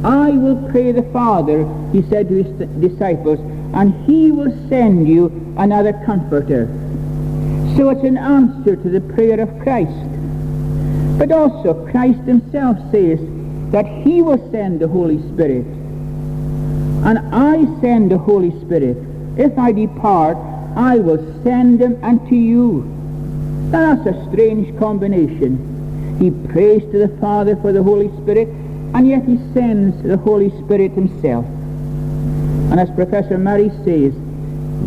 I 0.04 0.30
will 0.30 0.70
pray 0.70 0.92
the 0.92 1.02
Father, 1.12 1.68
he 1.92 2.02
said 2.08 2.28
to 2.28 2.42
his 2.42 2.68
disciples, 2.80 3.38
and 3.74 3.94
he 4.06 4.32
will 4.32 4.50
send 4.68 5.08
you 5.08 5.54
another 5.56 5.92
comforter. 6.04 6.66
So 7.76 7.90
it's 7.90 8.04
an 8.04 8.18
answer 8.18 8.76
to 8.76 8.88
the 8.88 9.00
prayer 9.00 9.40
of 9.40 9.48
Christ. 9.60 9.92
But 11.18 11.32
also 11.32 11.86
Christ 11.90 12.20
himself 12.20 12.78
says 12.90 13.20
that 13.72 13.86
he 14.04 14.22
will 14.22 14.50
send 14.50 14.80
the 14.80 14.88
Holy 14.88 15.18
Spirit. 15.32 15.66
And 17.04 17.18
I 17.32 17.64
send 17.80 18.10
the 18.10 18.18
Holy 18.18 18.50
Spirit. 18.62 18.96
If 19.38 19.58
I 19.58 19.72
depart, 19.72 20.36
I 20.76 20.96
will 20.98 21.18
send 21.42 21.80
him 21.80 22.02
unto 22.02 22.34
you. 22.34 22.99
That's 23.70 24.04
a 24.04 24.28
strange 24.28 24.76
combination. 24.78 26.16
He 26.18 26.30
prays 26.52 26.82
to 26.90 26.98
the 26.98 27.16
Father 27.18 27.54
for 27.56 27.72
the 27.72 27.82
Holy 27.82 28.08
Spirit, 28.22 28.48
and 28.48 29.08
yet 29.08 29.24
he 29.24 29.36
sends 29.54 30.02
the 30.02 30.16
Holy 30.16 30.50
Spirit 30.64 30.90
himself. 30.92 31.46
And 32.70 32.80
as 32.80 32.90
Professor 32.90 33.38
Murray 33.38 33.70
says, 33.84 34.12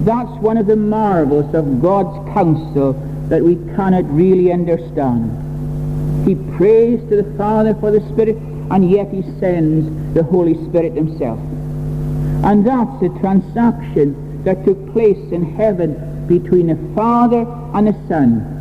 that's 0.05 0.29
one 0.41 0.57
of 0.57 0.67
the 0.67 0.75
marvels 0.75 1.55
of 1.55 1.81
God's 1.81 2.29
counsel 2.33 2.93
that 3.29 3.41
we 3.41 3.55
cannot 3.75 4.03
really 4.13 4.51
understand. 4.51 6.27
He 6.27 6.35
prays 6.57 6.99
to 7.09 7.21
the 7.21 7.37
Father 7.37 7.73
for 7.75 7.89
the 7.89 8.01
Spirit, 8.09 8.35
and 8.69 8.91
yet 8.91 9.09
he 9.09 9.23
sends 9.39 10.13
the 10.13 10.23
Holy 10.23 10.55
Spirit 10.65 10.93
himself. 10.93 11.39
And 12.43 12.67
that's 12.67 12.99
the 12.99 13.09
transaction 13.21 14.43
that 14.43 14.65
took 14.65 14.91
place 14.91 15.31
in 15.31 15.55
heaven 15.55 16.27
between 16.27 16.67
the 16.67 16.95
Father 16.95 17.47
and 17.73 17.87
the 17.87 17.95
Son. 18.09 18.52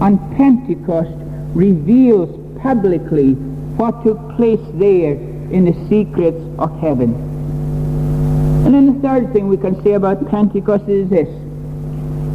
And 0.00 0.18
Pentecost 0.36 1.10
reveals 1.54 2.28
publicly 2.60 3.32
what 3.76 4.04
took 4.04 4.18
place 4.36 4.60
there 4.74 5.14
in 5.50 5.64
the 5.64 5.88
secrets 5.88 6.42
of 6.58 6.78
heaven. 6.80 7.14
And 8.66 8.74
then 8.74 8.94
the 8.94 9.00
third 9.00 9.32
thing 9.32 9.48
we 9.48 9.56
can 9.56 9.82
say 9.82 9.92
about 9.92 10.28
Pentecost 10.28 10.88
is 10.88 11.08
this. 11.08 11.28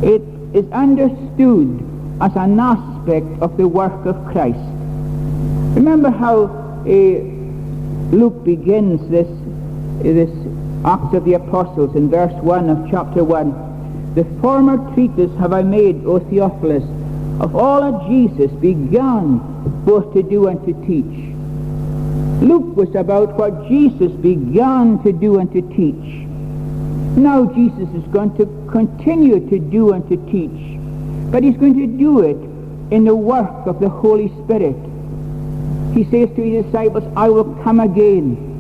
It 0.04 0.22
is 0.54 0.72
understood 0.72 1.88
as 2.22 2.36
an 2.36 2.60
aspect 2.60 3.28
of 3.42 3.58
the 3.58 3.68
work 3.68 4.06
of 4.06 4.16
Christ. 4.32 4.60
Remember 5.76 6.10
how 6.10 6.46
uh, 6.46 6.88
Luke 8.16 8.44
begins 8.44 9.02
this, 9.10 9.28
this 10.02 10.30
Acts 10.86 11.14
of 11.14 11.26
the 11.26 11.34
Apostles 11.34 11.96
in 11.96 12.10
verse 12.10 12.34
1 12.42 12.70
of 12.70 12.90
chapter 12.90 13.24
1. 13.24 14.14
The 14.16 14.26
former 14.42 14.78
treatise 14.94 15.32
have 15.38 15.54
I 15.54 15.64
made, 15.64 16.06
O 16.06 16.20
Theophilus, 16.20 16.84
of 17.42 17.56
all 17.56 17.82
that 17.82 18.08
Jesus 18.08 18.52
began 18.62 19.40
both 19.84 20.14
to 20.14 20.22
do 20.22 20.48
and 20.48 20.64
to 20.64 20.74
teach. 20.86 21.34
Luke 22.48 22.76
was 22.78 22.94
about 22.94 23.34
what 23.34 23.68
Jesus 23.68 24.12
began 24.12 25.02
to 25.04 25.12
do 25.12 25.40
and 25.40 25.52
to 25.52 25.62
teach. 25.76 26.28
Now 27.18 27.46
Jesus 27.46 27.90
is 27.96 28.04
going 28.14 28.38
to 28.38 28.46
continue 28.72 29.50
to 29.50 29.58
do 29.58 29.94
and 29.94 30.08
to 30.10 30.18
teach, 30.32 30.80
but 31.32 31.44
he's 31.44 31.58
going 31.58 31.80
to 31.80 31.88
do 31.88 32.22
it 32.22 32.38
in 32.94 33.06
the 33.06 33.16
work 33.16 33.66
of 33.66 33.80
the 33.80 33.90
Holy 33.90 34.30
Spirit. 34.44 34.78
He 35.96 36.04
says 36.12 36.30
to 36.36 36.44
his 36.44 36.64
disciples, 36.66 37.04
I 37.18 37.28
will 37.30 37.56
come 37.64 37.80
again 37.80 38.52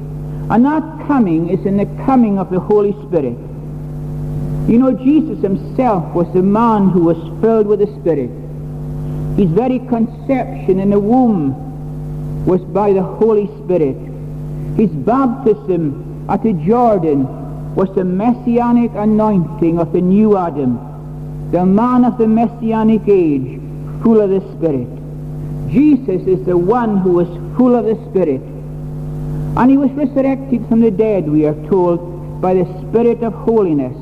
and 0.49 0.65
that 0.65 1.07
coming 1.07 1.49
is 1.49 1.63
in 1.67 1.77
the 1.77 1.85
coming 2.03 2.39
of 2.39 2.49
the 2.49 2.59
Holy 2.59 2.93
Spirit. 3.07 3.37
You 4.67 4.79
know, 4.79 4.91
Jesus 4.91 5.39
himself 5.43 6.03
was 6.15 6.27
the 6.33 6.41
man 6.41 6.89
who 6.89 7.03
was 7.03 7.17
filled 7.41 7.67
with 7.67 7.79
the 7.79 7.87
Spirit. 8.01 8.40
His 9.37 9.49
very 9.49 9.79
conception 9.79 10.79
in 10.79 10.89
the 10.89 10.99
womb 10.99 12.45
was 12.45 12.61
by 12.61 12.91
the 12.93 13.01
Holy 13.01 13.47
Spirit. 13.63 13.97
His 14.77 14.89
baptism 14.89 16.27
at 16.29 16.43
the 16.43 16.53
Jordan 16.53 17.75
was 17.75 17.93
the 17.95 18.03
messianic 18.03 18.91
anointing 18.93 19.79
of 19.79 19.93
the 19.93 20.01
new 20.01 20.37
Adam, 20.37 20.77
the 21.51 21.65
man 21.65 22.03
of 22.03 22.17
the 22.17 22.27
messianic 22.27 23.07
age, 23.07 23.59
full 24.03 24.19
of 24.19 24.29
the 24.29 24.41
Spirit. 24.57 24.87
Jesus 25.69 26.27
is 26.27 26.45
the 26.45 26.57
one 26.57 26.97
who 26.97 27.13
was 27.13 27.27
full 27.57 27.75
of 27.75 27.85
the 27.85 27.95
Spirit. 28.09 28.41
And 29.57 29.69
he 29.69 29.77
was 29.77 29.91
resurrected 29.91 30.67
from 30.67 30.81
the 30.81 30.91
dead, 30.91 31.29
we 31.29 31.45
are 31.45 31.55
told, 31.67 32.41
by 32.41 32.53
the 32.53 32.65
Spirit 32.81 33.23
of 33.23 33.33
holiness. 33.33 33.95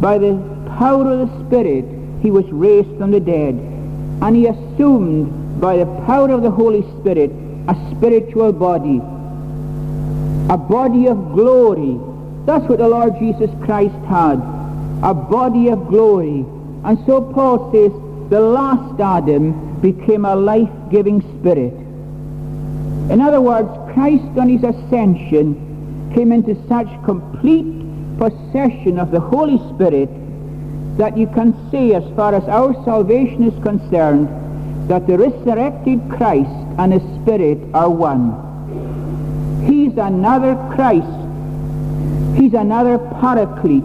By 0.00 0.18
the 0.18 0.34
power 0.78 1.12
of 1.12 1.28
the 1.28 1.46
Spirit, 1.46 1.84
he 2.22 2.30
was 2.30 2.46
raised 2.50 2.96
from 2.98 3.12
the 3.12 3.20
dead. 3.20 3.71
And 4.22 4.36
he 4.36 4.46
assumed, 4.46 5.60
by 5.60 5.76
the 5.76 5.86
power 6.06 6.30
of 6.30 6.42
the 6.42 6.50
Holy 6.50 6.82
Spirit, 7.00 7.30
a 7.68 7.74
spiritual 7.90 8.52
body. 8.52 9.00
A 10.48 10.56
body 10.56 11.06
of 11.08 11.32
glory. 11.32 11.98
That's 12.46 12.64
what 12.68 12.78
the 12.78 12.88
Lord 12.88 13.18
Jesus 13.18 13.50
Christ 13.64 13.94
had. 14.08 14.36
A 15.02 15.12
body 15.12 15.68
of 15.68 15.88
glory. 15.88 16.46
And 16.84 16.98
so 17.04 17.20
Paul 17.20 17.72
says, 17.72 17.92
the 18.30 18.40
last 18.40 19.00
Adam 19.00 19.80
became 19.80 20.24
a 20.24 20.34
life-giving 20.34 21.20
spirit. 21.38 21.74
In 23.12 23.20
other 23.20 23.40
words, 23.40 23.68
Christ 23.92 24.24
on 24.38 24.48
his 24.48 24.62
ascension 24.62 26.10
came 26.14 26.32
into 26.32 26.54
such 26.68 26.86
complete 27.04 27.66
possession 28.18 28.98
of 28.98 29.10
the 29.10 29.20
Holy 29.20 29.58
Spirit 29.74 30.08
that 30.96 31.16
you 31.16 31.26
can 31.28 31.54
say 31.70 31.94
as 31.94 32.04
far 32.14 32.34
as 32.34 32.44
our 32.44 32.74
salvation 32.84 33.44
is 33.44 33.62
concerned 33.62 34.28
that 34.88 35.06
the 35.06 35.16
resurrected 35.16 36.00
Christ 36.10 36.50
and 36.78 36.92
his 36.92 37.02
Spirit 37.22 37.58
are 37.72 37.88
one. 37.88 38.50
He's 39.66 39.96
another 39.96 40.54
Christ. 40.74 41.06
He's 42.36 42.54
another 42.54 42.98
paraclete. 43.20 43.84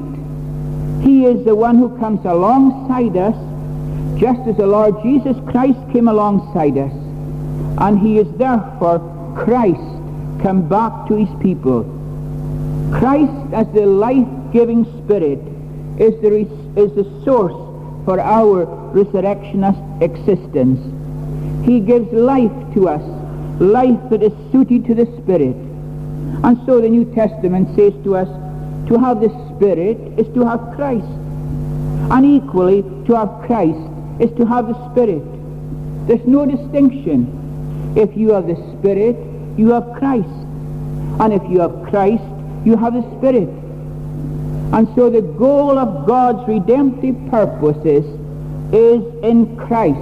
He 1.03 1.25
is 1.25 1.45
the 1.45 1.55
one 1.55 1.77
who 1.77 1.95
comes 1.97 2.25
alongside 2.25 3.15
us 3.15 3.35
just 4.19 4.41
as 4.47 4.57
the 4.57 4.65
Lord 4.65 4.95
Jesus 5.03 5.37
Christ 5.51 5.79
came 5.93 6.07
alongside 6.07 6.77
us. 6.77 6.91
And 7.79 7.99
he 7.99 8.17
is 8.17 8.27
therefore 8.37 8.99
Christ 9.37 9.79
come 10.41 10.67
back 10.67 11.07
to 11.07 11.15
his 11.15 11.29
people. 11.39 11.83
Christ 12.91 13.53
as 13.53 13.67
the 13.73 13.85
life-giving 13.85 14.85
Spirit 15.03 15.39
is 15.99 16.19
the, 16.21 16.29
is 16.77 16.93
the 16.93 17.05
source 17.25 17.55
for 18.05 18.19
our 18.19 18.65
resurrectionist 18.93 19.79
existence. 20.01 20.79
He 21.65 21.79
gives 21.79 22.11
life 22.13 22.51
to 22.75 22.87
us, 22.87 23.01
life 23.59 23.99
that 24.09 24.23
is 24.23 24.31
suited 24.51 24.85
to 24.85 24.95
the 24.95 25.05
Spirit. 25.21 25.55
And 26.43 26.57
so 26.65 26.79
the 26.79 26.87
New 26.87 27.05
Testament 27.13 27.75
says 27.75 27.93
to 28.03 28.15
us, 28.15 28.27
to 28.87 28.97
have 28.97 29.19
the 29.19 29.29
Spirit 29.55 29.97
is 30.17 30.33
to 30.33 30.45
have 30.45 30.61
Christ. 30.75 31.05
And 32.09 32.25
equally, 32.25 32.83
to 33.07 33.15
have 33.15 33.43
Christ 33.45 33.79
is 34.21 34.31
to 34.37 34.45
have 34.45 34.67
the 34.67 34.91
Spirit. 34.91 35.23
There's 36.07 36.25
no 36.25 36.45
distinction. 36.45 37.93
If 37.97 38.15
you 38.15 38.31
have 38.31 38.47
the 38.47 38.55
Spirit, 38.77 39.17
you 39.57 39.71
have 39.71 39.93
Christ. 39.97 40.29
And 41.19 41.33
if 41.33 41.43
you 41.49 41.59
have 41.59 41.89
Christ, 41.89 42.23
you 42.63 42.77
have 42.77 42.93
the 42.93 43.03
Spirit. 43.17 43.49
And 44.73 44.87
so 44.95 45.09
the 45.09 45.21
goal 45.21 45.77
of 45.77 46.05
God's 46.05 46.47
redemptive 46.47 47.15
purposes 47.29 48.05
is 48.73 49.01
in 49.23 49.55
Christ. 49.57 49.97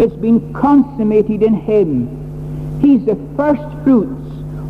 It's 0.00 0.16
been 0.16 0.52
consummated 0.54 1.42
in 1.42 1.54
him. 1.54 2.80
He's 2.80 3.04
the 3.04 3.16
first 3.36 3.62
fruits 3.84 4.22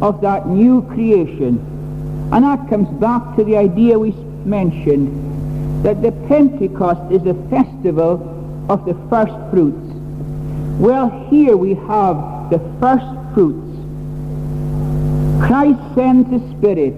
of 0.03 0.21
that 0.21 0.49
new 0.49 0.83
creation. 0.83 1.59
And 2.33 2.45
that 2.45 2.69
comes 2.69 2.89
back 3.01 3.37
to 3.37 3.45
the 3.45 3.57
idea 3.57 3.99
we 3.99 4.11
mentioned, 4.45 5.85
that 5.85 6.03
the 6.03 6.13
Pentecost 6.29 7.13
is 7.13 7.25
a 7.27 7.35
festival 7.49 8.21
of 8.69 8.85
the 8.85 8.95
first 9.09 9.35
fruits. 9.51 9.95
Well, 10.81 11.11
here 11.31 11.57
we 11.57 11.75
have 11.75 12.51
the 12.51 12.59
first 12.81 13.07
fruits. 13.35 13.61
Christ 15.47 15.81
sends 15.95 16.29
the 16.31 16.41
Spirit, 16.57 16.95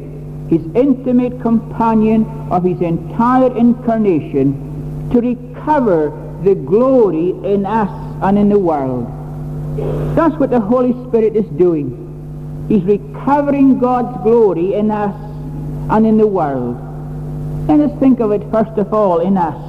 his 0.48 0.62
intimate 0.74 1.40
companion 1.42 2.24
of 2.50 2.64
his 2.64 2.80
entire 2.80 3.56
incarnation, 3.56 5.10
to 5.12 5.20
recover 5.20 6.10
the 6.42 6.54
glory 6.54 7.30
in 7.52 7.66
us 7.66 7.90
and 8.22 8.38
in 8.38 8.48
the 8.48 8.58
world. 8.58 9.06
That's 10.16 10.34
what 10.36 10.50
the 10.50 10.60
Holy 10.60 10.92
Spirit 11.08 11.36
is 11.36 11.46
doing. 11.58 12.66
He's 12.68 12.82
recovering 12.82 13.78
God's 13.78 14.22
glory 14.22 14.74
in 14.74 14.90
us 14.90 15.14
and 15.90 16.06
in 16.06 16.16
the 16.16 16.26
world. 16.26 16.76
Let 17.68 17.80
us 17.80 17.98
think 18.00 18.20
of 18.20 18.32
it 18.32 18.42
first 18.50 18.78
of 18.78 18.92
all 18.94 19.20
in 19.20 19.36
us. 19.36 19.62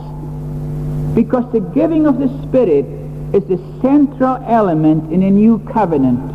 Because 1.15 1.51
the 1.51 1.60
giving 1.60 2.05
of 2.05 2.19
the 2.19 2.29
Spirit 2.48 2.86
is 3.34 3.43
the 3.46 3.57
central 3.81 4.38
element 4.48 5.12
in 5.12 5.24
a 5.24 5.29
new 5.29 5.60
covenant. 5.72 6.31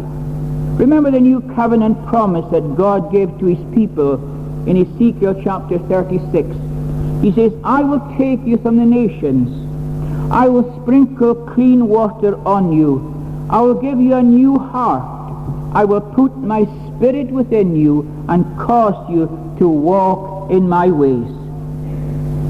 Remember 0.79 1.11
the 1.11 1.21
new 1.21 1.41
covenant 1.55 2.05
promise 2.07 2.51
that 2.51 2.77
God 2.77 3.13
gave 3.13 3.39
to 3.39 3.47
his 3.47 3.75
people 3.75 4.19
in 4.67 4.77
Ezekiel 4.77 5.41
chapter 5.43 5.79
36. 5.79 6.49
He 7.23 7.33
says, 7.33 7.53
I 7.65 7.83
will 7.83 8.01
take 8.19 8.41
you 8.45 8.59
from 8.59 8.77
the 8.77 8.85
nations. 8.85 9.49
I 10.33 10.49
will 10.49 10.81
sprinkle 10.83 11.35
clean 11.35 11.89
water 11.89 12.37
on 12.47 12.73
you. 12.73 13.13
I 13.51 13.61
will 13.61 13.81
give 13.81 14.01
you 14.01 14.15
a 14.15 14.23
new 14.23 14.59
heart. 14.59 15.13
I 15.75 15.85
will 15.85 16.01
put 16.01 16.37
my 16.37 16.65
spirit 16.87 17.29
within 17.29 17.77
you 17.77 18.03
and 18.29 18.45
cause 18.59 19.11
you 19.11 19.27
to 19.59 19.69
walk 19.69 20.51
in 20.51 20.69
my 20.69 20.89
ways. 20.89 21.29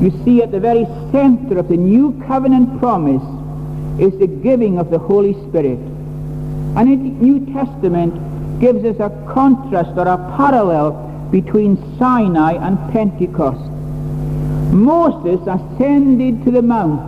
You 0.02 0.11
see, 0.25 0.42
at 0.42 0.50
the 0.50 0.61
very 0.61 0.85
center 1.12 1.59
of 1.59 1.69
the 1.69 1.76
new 1.76 2.21
covenant 2.26 2.78
promise 2.78 3.23
is 4.00 4.19
the 4.19 4.26
giving 4.26 4.78
of 4.78 4.90
the 4.90 4.99
Holy 4.99 5.35
Spirit. 5.49 5.78
And 6.76 6.88
the 6.90 6.97
New 6.97 7.52
Testament 7.52 8.14
gives 8.61 8.85
us 8.85 8.97
a 9.00 9.11
contrast 9.33 9.90
or 9.99 10.09
a 10.09 10.16
parallel 10.37 11.12
between 11.32 11.76
Sinai 11.98 12.52
and 12.52 12.78
Pentecost. 12.92 13.70
Moses 14.72 15.40
ascended 15.46 16.44
to 16.44 16.50
the 16.50 16.62
mount 16.62 17.00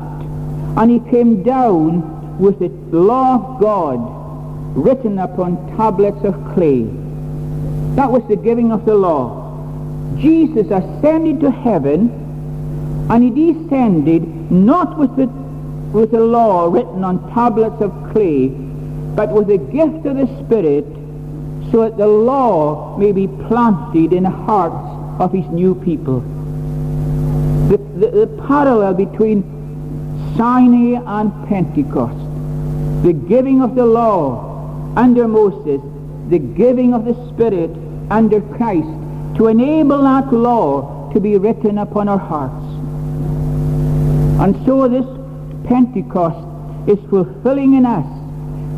and 0.79 0.91
he 0.91 0.99
came 1.11 1.43
down 1.45 2.39
with 2.41 2.59
the 2.59 2.69
law 2.97 3.35
of 3.37 3.61
God 3.61 4.01
written 4.77 5.21
upon 5.21 5.77
tablets 5.77 6.25
of 6.25 6.35
clay. 6.55 6.83
That 7.95 8.11
was 8.11 8.27
the 8.29 8.37
giving 8.37 8.73
of 8.73 8.85
the 8.85 8.95
law. 8.95 9.43
Jesus 10.19 10.67
ascended 10.71 11.41
to 11.41 11.51
heaven 11.51 12.11
and 13.09 13.23
he 13.23 13.53
descended 13.53 14.51
not 14.51 14.99
with 14.99 15.15
the 15.17 15.27
with 15.95 16.11
the 16.11 16.19
law 16.21 16.67
written 16.67 17.05
on 17.05 17.33
tablets 17.33 17.81
of 17.81 17.93
clay, 18.13 18.49
but 18.49 19.31
with 19.31 19.47
the 19.47 19.59
gift 19.59 20.05
of 20.07 20.17
the 20.17 20.27
Spirit, 20.45 20.85
so 21.75 21.81
that 21.81 21.97
the 21.97 22.07
law 22.07 22.97
may 22.99 23.11
be 23.11 23.27
planted 23.27 24.13
in 24.13 24.23
the 24.23 24.31
hearts 24.31 25.21
of 25.21 25.33
his 25.33 25.45
new 25.47 25.75
people. 25.75 26.21
The, 27.69 27.79
the, 27.99 28.27
the 28.27 28.43
parallel 28.47 28.95
between 28.95 29.43
Sinai 30.37 31.03
and 31.05 31.49
Pentecost, 31.49 32.17
the 33.03 33.13
giving 33.13 33.61
of 33.61 33.75
the 33.75 33.85
law 33.85 34.95
under 34.95 35.27
Moses, 35.27 35.81
the 36.29 36.39
giving 36.39 36.95
of 36.95 37.07
the 37.07 37.15
Spirit 37.33 37.73
under 38.09 38.41
Christ, 38.41 38.87
to 39.39 39.49
enable 39.49 40.01
that 40.05 40.33
law 40.33 41.11
to 41.13 41.19
be 41.19 41.39
written 41.39 41.79
upon 41.79 42.09
our 42.09 42.19
hearts. 42.19 42.65
And 44.41 44.65
so 44.65 44.87
this 44.87 45.07
Pentecost 45.67 46.39
is 46.89 47.01
fulfilling 47.11 47.75
in 47.75 47.85
us 47.85 48.07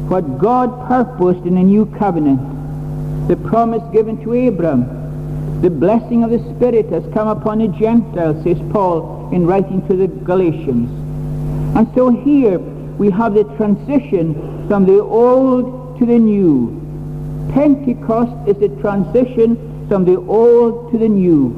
what 0.08 0.38
God 0.38 0.88
purposed 0.88 1.44
in 1.44 1.58
a 1.58 1.62
new 1.62 1.84
covenant. 1.98 2.55
The 3.28 3.36
promise 3.36 3.82
given 3.92 4.22
to 4.22 4.48
Abram, 4.48 5.60
the 5.60 5.70
blessing 5.70 6.22
of 6.22 6.30
the 6.30 6.38
Spirit 6.54 6.86
has 6.90 7.02
come 7.12 7.26
upon 7.26 7.58
the 7.58 7.66
Gentiles, 7.68 8.42
says 8.44 8.58
Paul 8.70 9.30
in 9.32 9.46
writing 9.46 9.86
to 9.88 9.96
the 9.96 10.06
Galatians. 10.06 10.88
And 11.76 11.92
so 11.96 12.10
here 12.10 12.58
we 12.58 13.10
have 13.10 13.34
the 13.34 13.42
transition 13.56 14.68
from 14.68 14.86
the 14.86 15.00
old 15.02 15.98
to 15.98 16.06
the 16.06 16.18
new. 16.18 16.70
Pentecost 17.52 18.48
is 18.48 18.56
the 18.58 18.68
transition 18.80 19.86
from 19.88 20.04
the 20.04 20.18
old 20.18 20.92
to 20.92 20.98
the 20.98 21.08
new. 21.08 21.50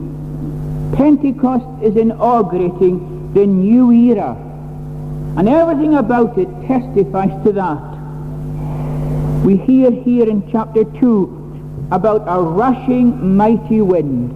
Pentecost 0.96 1.66
is 1.82 1.96
inaugurating 1.96 3.32
the 3.34 3.46
new 3.46 3.92
era 3.92 4.36
and 5.36 5.48
everything 5.48 5.96
about 5.96 6.38
it 6.38 6.48
testifies 6.66 7.44
to 7.44 7.52
that. 7.52 7.84
We 9.44 9.56
hear 9.58 9.90
here 9.90 10.28
in 10.28 10.50
chapter 10.50 10.84
2 10.84 11.37
about 11.90 12.24
a 12.26 12.40
rushing 12.42 13.36
mighty 13.36 13.80
wind. 13.80 14.30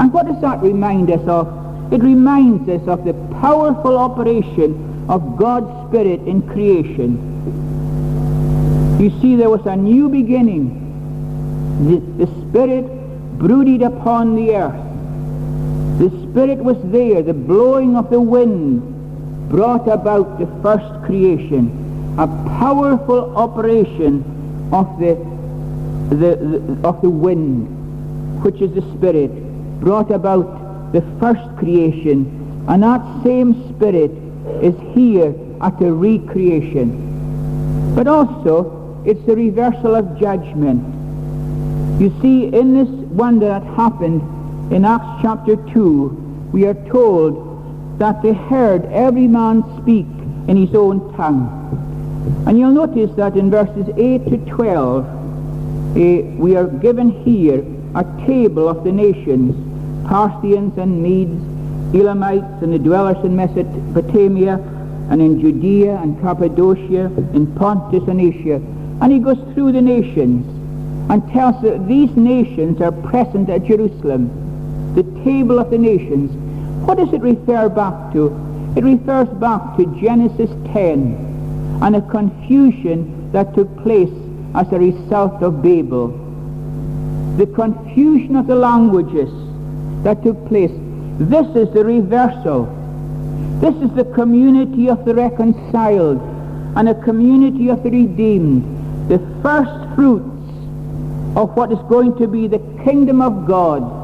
And 0.00 0.12
what 0.12 0.26
does 0.26 0.40
that 0.40 0.60
remind 0.62 1.10
us 1.10 1.26
of? 1.28 1.92
It 1.92 2.02
reminds 2.02 2.68
us 2.68 2.86
of 2.88 3.04
the 3.04 3.14
powerful 3.40 3.98
operation 3.98 5.06
of 5.08 5.36
God's 5.36 5.88
Spirit 5.88 6.20
in 6.26 6.42
creation. 6.48 7.18
You 9.00 9.10
see, 9.20 9.36
there 9.36 9.50
was 9.50 9.66
a 9.66 9.76
new 9.76 10.08
beginning. 10.08 10.78
The, 11.88 12.24
the 12.24 12.48
Spirit 12.48 12.86
brooded 13.38 13.82
upon 13.82 14.36
the 14.36 14.54
earth. 14.54 15.98
The 15.98 16.08
Spirit 16.30 16.58
was 16.58 16.76
there, 16.90 17.22
the 17.22 17.34
blowing 17.34 17.96
of 17.96 18.08
the 18.10 18.20
wind 18.20 18.92
brought 19.50 19.86
about 19.88 20.38
the 20.38 20.46
first 20.62 21.04
creation, 21.04 22.14
a 22.18 22.26
powerful 22.58 23.36
operation 23.36 24.24
of 24.72 24.98
the, 24.98 25.16
the, 26.10 26.36
the, 26.36 26.88
of 26.88 27.00
the 27.02 27.10
wind, 27.10 28.42
which 28.42 28.60
is 28.60 28.72
the 28.72 28.82
Spirit, 28.96 29.30
brought 29.80 30.10
about 30.10 30.92
the 30.92 31.02
first 31.18 31.42
creation, 31.58 32.64
and 32.68 32.82
that 32.82 33.02
same 33.24 33.74
Spirit 33.74 34.10
is 34.62 34.74
here 34.94 35.34
at 35.60 35.78
the 35.78 35.92
recreation. 35.92 37.94
But 37.94 38.06
also, 38.06 39.02
it's 39.06 39.24
the 39.26 39.36
reversal 39.36 39.94
of 39.94 40.18
judgment. 40.18 40.82
You 42.00 42.14
see, 42.20 42.46
in 42.46 42.74
this 42.74 42.88
one 42.88 43.38
that 43.40 43.62
happened 43.62 44.22
in 44.72 44.84
Acts 44.84 45.22
chapter 45.22 45.56
2, 45.72 46.50
we 46.52 46.66
are 46.66 46.74
told 46.88 47.98
that 47.98 48.22
they 48.22 48.32
heard 48.32 48.84
every 48.86 49.28
man 49.28 49.62
speak 49.82 50.06
in 50.48 50.56
his 50.56 50.74
own 50.74 51.14
tongue. 51.16 51.58
And 52.46 52.58
you'll 52.58 52.72
notice 52.72 53.14
that 53.16 53.36
in 53.36 53.50
verses 53.50 53.88
8 53.96 54.24
to 54.30 54.36
12, 54.50 55.21
eh, 55.96 56.22
we 56.36 56.56
are 56.56 56.66
given 56.66 57.10
here 57.24 57.64
a 57.94 58.04
table 58.26 58.68
of 58.68 58.84
the 58.84 58.92
nations, 58.92 59.54
Parthians 60.06 60.76
and 60.78 61.02
Medes, 61.02 61.42
Elamites 61.94 62.62
and 62.62 62.72
the 62.72 62.78
dwellers 62.78 63.22
in 63.24 63.36
Mesopotamia 63.36 64.54
and 65.10 65.20
in 65.20 65.40
Judea 65.40 65.96
and 65.96 66.18
Cappadocia, 66.22 67.06
in 67.34 67.54
Pontus 67.54 68.08
and 68.08 68.20
Asia. 68.20 68.56
And 69.02 69.12
he 69.12 69.18
goes 69.18 69.38
through 69.52 69.72
the 69.72 69.82
nations 69.82 70.46
and 71.10 71.30
tells 71.32 71.60
that 71.62 71.86
these 71.86 72.10
nations 72.16 72.80
are 72.80 72.92
present 72.92 73.50
at 73.50 73.64
Jerusalem, 73.64 74.94
the 74.94 75.02
table 75.24 75.58
of 75.58 75.70
the 75.70 75.78
nations, 75.78 76.30
what 76.86 76.98
does 76.98 77.12
it 77.12 77.20
refer 77.20 77.68
back 77.68 78.12
to? 78.12 78.26
It 78.76 78.84
refers 78.84 79.28
back 79.38 79.76
to 79.76 79.86
Genesis 80.00 80.50
10 80.72 81.78
and 81.82 81.96
a 81.96 82.02
confusion 82.02 83.30
that 83.32 83.54
took 83.54 83.68
place 83.82 84.10
as 84.54 84.70
a 84.72 84.78
result 84.78 85.42
of 85.42 85.62
Babel. 85.62 86.08
The 87.36 87.46
confusion 87.46 88.36
of 88.36 88.46
the 88.46 88.54
languages 88.54 89.30
that 90.04 90.22
took 90.22 90.46
place. 90.48 90.70
This 91.18 91.46
is 91.56 91.72
the 91.72 91.84
reversal. 91.84 92.66
This 93.60 93.74
is 93.76 93.94
the 93.94 94.04
community 94.14 94.88
of 94.88 95.04
the 95.04 95.14
reconciled 95.14 96.20
and 96.76 96.88
a 96.88 97.02
community 97.02 97.68
of 97.68 97.82
the 97.82 97.90
redeemed. 97.90 99.08
The 99.08 99.18
first 99.42 99.94
fruits 99.94 100.26
of 101.36 101.56
what 101.56 101.72
is 101.72 101.78
going 101.88 102.16
to 102.18 102.26
be 102.26 102.48
the 102.48 102.58
kingdom 102.84 103.20
of 103.22 103.46
God 103.46 104.02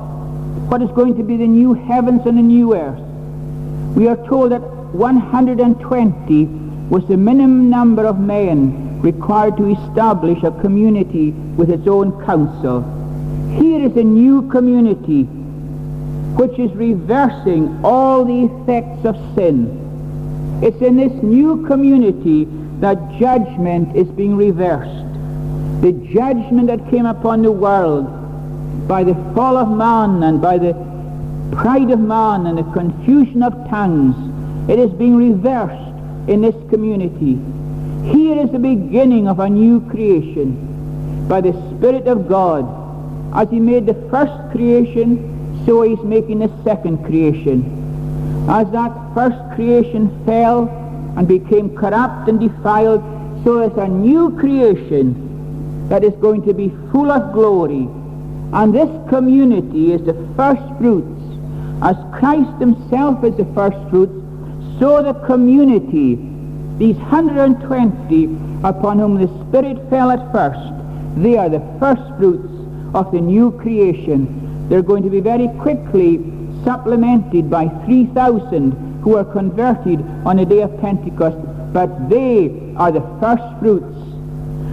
what 0.69 0.83
is 0.83 0.91
going 0.91 1.17
to 1.17 1.23
be 1.23 1.37
the 1.39 1.47
new 1.47 1.73
heavens 1.73 2.27
and 2.27 2.37
the 2.37 2.43
new 2.43 2.77
earth. 2.77 3.01
We 3.97 4.07
are 4.07 4.17
told 4.27 4.53
that 4.53 4.61
120 4.61 6.45
was 6.91 7.07
the 7.09 7.17
minimum 7.17 7.71
number 7.71 8.05
of 8.05 8.19
men 8.19 8.88
required 9.01 9.57
to 9.57 9.71
establish 9.71 10.43
a 10.43 10.51
community 10.61 11.31
with 11.31 11.71
its 11.71 11.87
own 11.87 12.25
council. 12.25 12.83
Here 13.61 13.85
is 13.85 13.97
a 13.97 14.05
new 14.05 14.49
community 14.51 15.25
which 16.39 16.59
is 16.59 16.71
reversing 16.73 17.81
all 17.85 18.25
the 18.25 18.45
effects 18.45 19.05
of 19.05 19.17
sin. 19.35 20.61
It's 20.63 20.81
in 20.83 20.97
this 20.97 21.13
new 21.23 21.67
community 21.67 22.47
that 22.81 22.97
judgment 23.19 23.97
is 23.97 24.07
being 24.09 24.37
reversed. 24.37 25.07
The 25.83 25.93
judgment 26.13 26.67
that 26.69 26.91
came 26.91 27.07
upon 27.07 27.43
the 27.43 27.53
world 27.53 28.07
by 28.89 29.05
the 29.05 29.15
fall 29.35 29.57
of 29.57 29.69
man 29.69 30.23
and 30.23 30.41
by 30.41 30.59
the 30.59 30.75
pride 31.53 31.91
of 31.91 32.01
man 32.01 32.47
and 32.47 32.59
the 32.59 32.73
confusion 32.73 33.43
of 33.43 33.53
tongues, 33.69 34.17
it 34.71 34.79
is 34.79 34.91
being 34.93 35.17
reversed 35.17 35.95
in 36.29 36.41
this 36.41 36.55
community. 36.71 37.39
Here 38.05 38.39
is 38.39 38.51
the 38.51 38.59
beginning 38.59 39.29
of 39.29 39.41
a 39.41 39.49
new 39.49 39.81
creation 39.91 41.27
by 41.29 41.41
the 41.41 41.53
Spirit 41.77 42.07
of 42.07 42.29
God. 42.29 42.65
As 43.35 43.51
he 43.51 43.61
made 43.61 43.87
the 43.87 43.95
first 44.11 44.33
creation, 44.53 45.65
so 45.67 45.83
he's 45.83 46.01
making 46.01 46.39
the 46.39 46.51
second 46.65 47.05
creation. 47.05 47.75
As 48.49 48.71
that 48.71 48.93
first 49.15 49.37
creation 49.55 50.25
fell 50.25 50.69
and 51.17 51.29
became 51.29 51.77
corrupt 51.77 52.29
and 52.29 52.41
defiled, 52.41 53.03
so 53.45 53.61
is 53.61 53.77
a 53.77 53.87
new 53.87 54.37
creation 54.39 55.89
that 55.89 56.05
is 56.05 56.15
going 56.15 56.43
to 56.47 56.55
be 56.55 56.71
full 56.91 57.11
of 57.11 57.33
glory. 57.33 57.89
And 58.53 58.75
this 58.75 58.89
community 59.11 59.93
is 59.93 60.03
the 60.05 60.15
first 60.37 60.63
fruits. 60.79 61.21
As 61.83 61.97
Christ 62.19 62.59
himself 62.59 63.23
is 63.25 63.37
the 63.37 63.45
first 63.55 63.77
fruits, 63.91 64.15
so 64.81 65.03
the 65.03 65.15
community, 65.27 66.17
these 66.79 66.97
120 66.97 68.25
upon 68.63 68.99
whom 69.01 69.19
the 69.19 69.27
Spirit 69.49 69.79
fell 69.91 70.11
at 70.11 70.33
first, 70.33 70.73
they 71.17 71.37
are 71.37 71.49
the 71.49 71.63
first 71.81 72.03
fruits 72.17 72.53
of 72.95 73.11
the 73.11 73.21
new 73.21 73.51
creation. 73.59 74.69
They're 74.69 74.83
going 74.83 75.03
to 75.03 75.11
be 75.11 75.21
very 75.21 75.49
quickly 75.61 76.19
supplemented 76.65 77.51
by 77.51 77.69
3,000 77.85 79.01
who 79.03 79.17
are 79.17 79.25
converted 79.25 80.01
on 80.25 80.37
the 80.37 80.45
day 80.45 80.61
of 80.61 80.81
Pentecost, 80.81 81.37
but 81.73 82.09
they 82.09 82.73
are 82.77 82.93
the 82.93 83.03
first 83.21 83.43
fruits. 83.59 83.97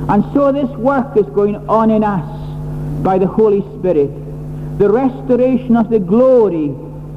And 0.08 0.24
so 0.34 0.52
this 0.52 0.70
work 0.78 1.18
is 1.18 1.26
going 1.28 1.56
on 1.68 1.90
in 1.90 2.04
us 2.04 2.24
by 3.04 3.18
the 3.18 3.28
Holy 3.28 3.62
Spirit. 3.80 4.12
The 4.78 4.90
restoration 4.90 5.76
of 5.76 5.90
the 5.90 6.00
glory 6.00 6.76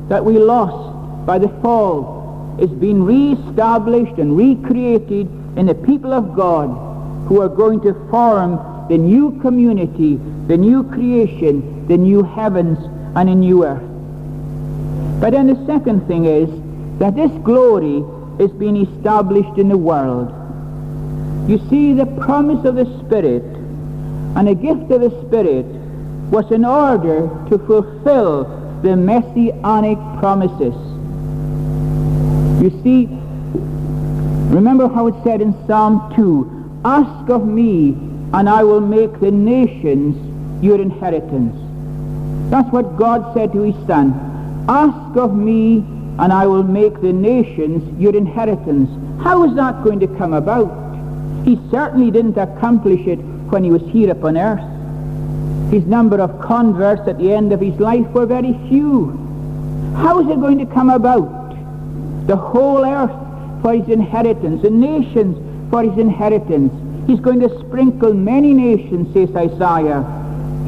that 0.08 0.24
we 0.24 0.38
lost 0.38 1.26
by 1.26 1.38
the 1.38 1.48
fall 1.60 2.17
is 2.60 2.70
being 2.70 3.02
re-established 3.02 4.18
and 4.18 4.36
recreated 4.36 5.26
in 5.56 5.66
the 5.66 5.74
people 5.74 6.12
of 6.12 6.34
God 6.34 6.68
who 7.28 7.40
are 7.40 7.48
going 7.48 7.80
to 7.82 7.94
form 8.10 8.86
the 8.88 8.96
new 8.96 9.38
community, 9.40 10.16
the 10.46 10.56
new 10.56 10.82
creation, 10.84 11.86
the 11.88 11.96
new 11.96 12.22
heavens 12.22 12.78
and 13.16 13.28
a 13.28 13.34
new 13.34 13.64
earth. 13.64 13.82
But 15.20 15.32
then 15.32 15.46
the 15.46 15.66
second 15.66 16.06
thing 16.06 16.24
is 16.24 16.48
that 16.98 17.14
this 17.14 17.30
glory 17.42 18.04
is 18.38 18.50
being 18.52 18.76
established 18.76 19.58
in 19.58 19.68
the 19.68 19.76
world. 19.76 20.28
You 21.50 21.58
see, 21.68 21.92
the 21.92 22.06
promise 22.06 22.64
of 22.64 22.76
the 22.76 22.86
Spirit 23.04 23.42
and 24.36 24.46
the 24.46 24.54
gift 24.54 24.90
of 24.90 25.00
the 25.00 25.10
Spirit 25.26 25.66
was 26.30 26.50
in 26.52 26.64
order 26.64 27.28
to 27.50 27.58
fulfill 27.58 28.44
the 28.82 28.94
messianic 28.94 29.98
promises. 30.20 30.74
You 32.60 32.70
see, 32.82 33.06
remember 34.52 34.88
how 34.88 35.06
it 35.06 35.14
said 35.22 35.40
in 35.40 35.54
Psalm 35.68 36.12
2, 36.16 36.80
Ask 36.84 37.30
of 37.30 37.46
me, 37.46 37.90
and 38.34 38.48
I 38.48 38.64
will 38.64 38.80
make 38.80 39.20
the 39.20 39.30
nations 39.30 40.16
your 40.60 40.80
inheritance. 40.80 41.54
That's 42.50 42.68
what 42.72 42.96
God 42.96 43.32
said 43.32 43.52
to 43.52 43.62
his 43.62 43.76
son. 43.86 44.12
Ask 44.68 45.16
of 45.16 45.36
me, 45.36 45.84
and 46.18 46.32
I 46.32 46.46
will 46.46 46.64
make 46.64 47.00
the 47.00 47.12
nations 47.12 47.96
your 48.00 48.16
inheritance. 48.16 48.90
How 49.22 49.44
is 49.44 49.54
that 49.54 49.84
going 49.84 50.00
to 50.00 50.08
come 50.18 50.32
about? 50.32 50.66
He 51.44 51.60
certainly 51.70 52.10
didn't 52.10 52.36
accomplish 52.36 53.06
it 53.06 53.20
when 53.52 53.62
he 53.62 53.70
was 53.70 53.82
here 53.82 54.10
upon 54.10 54.36
earth. 54.36 55.70
His 55.70 55.84
number 55.84 56.20
of 56.20 56.40
converts 56.40 57.06
at 57.06 57.18
the 57.18 57.32
end 57.32 57.52
of 57.52 57.60
his 57.60 57.78
life 57.78 58.08
were 58.08 58.26
very 58.26 58.58
few. 58.68 59.12
How 59.94 60.18
is 60.18 60.26
it 60.28 60.40
going 60.40 60.58
to 60.58 60.66
come 60.66 60.90
about? 60.90 61.37
The 62.28 62.36
whole 62.36 62.84
earth 62.84 63.62
for 63.62 63.74
his 63.74 63.88
inheritance, 63.88 64.62
the 64.62 64.70
nations 64.70 65.36
for 65.70 65.82
his 65.82 65.98
inheritance. 65.98 66.72
He's 67.08 67.20
going 67.20 67.40
to 67.40 67.48
sprinkle 67.60 68.12
many 68.12 68.52
nations, 68.52 69.12
says 69.14 69.34
Isaiah. 69.34 70.04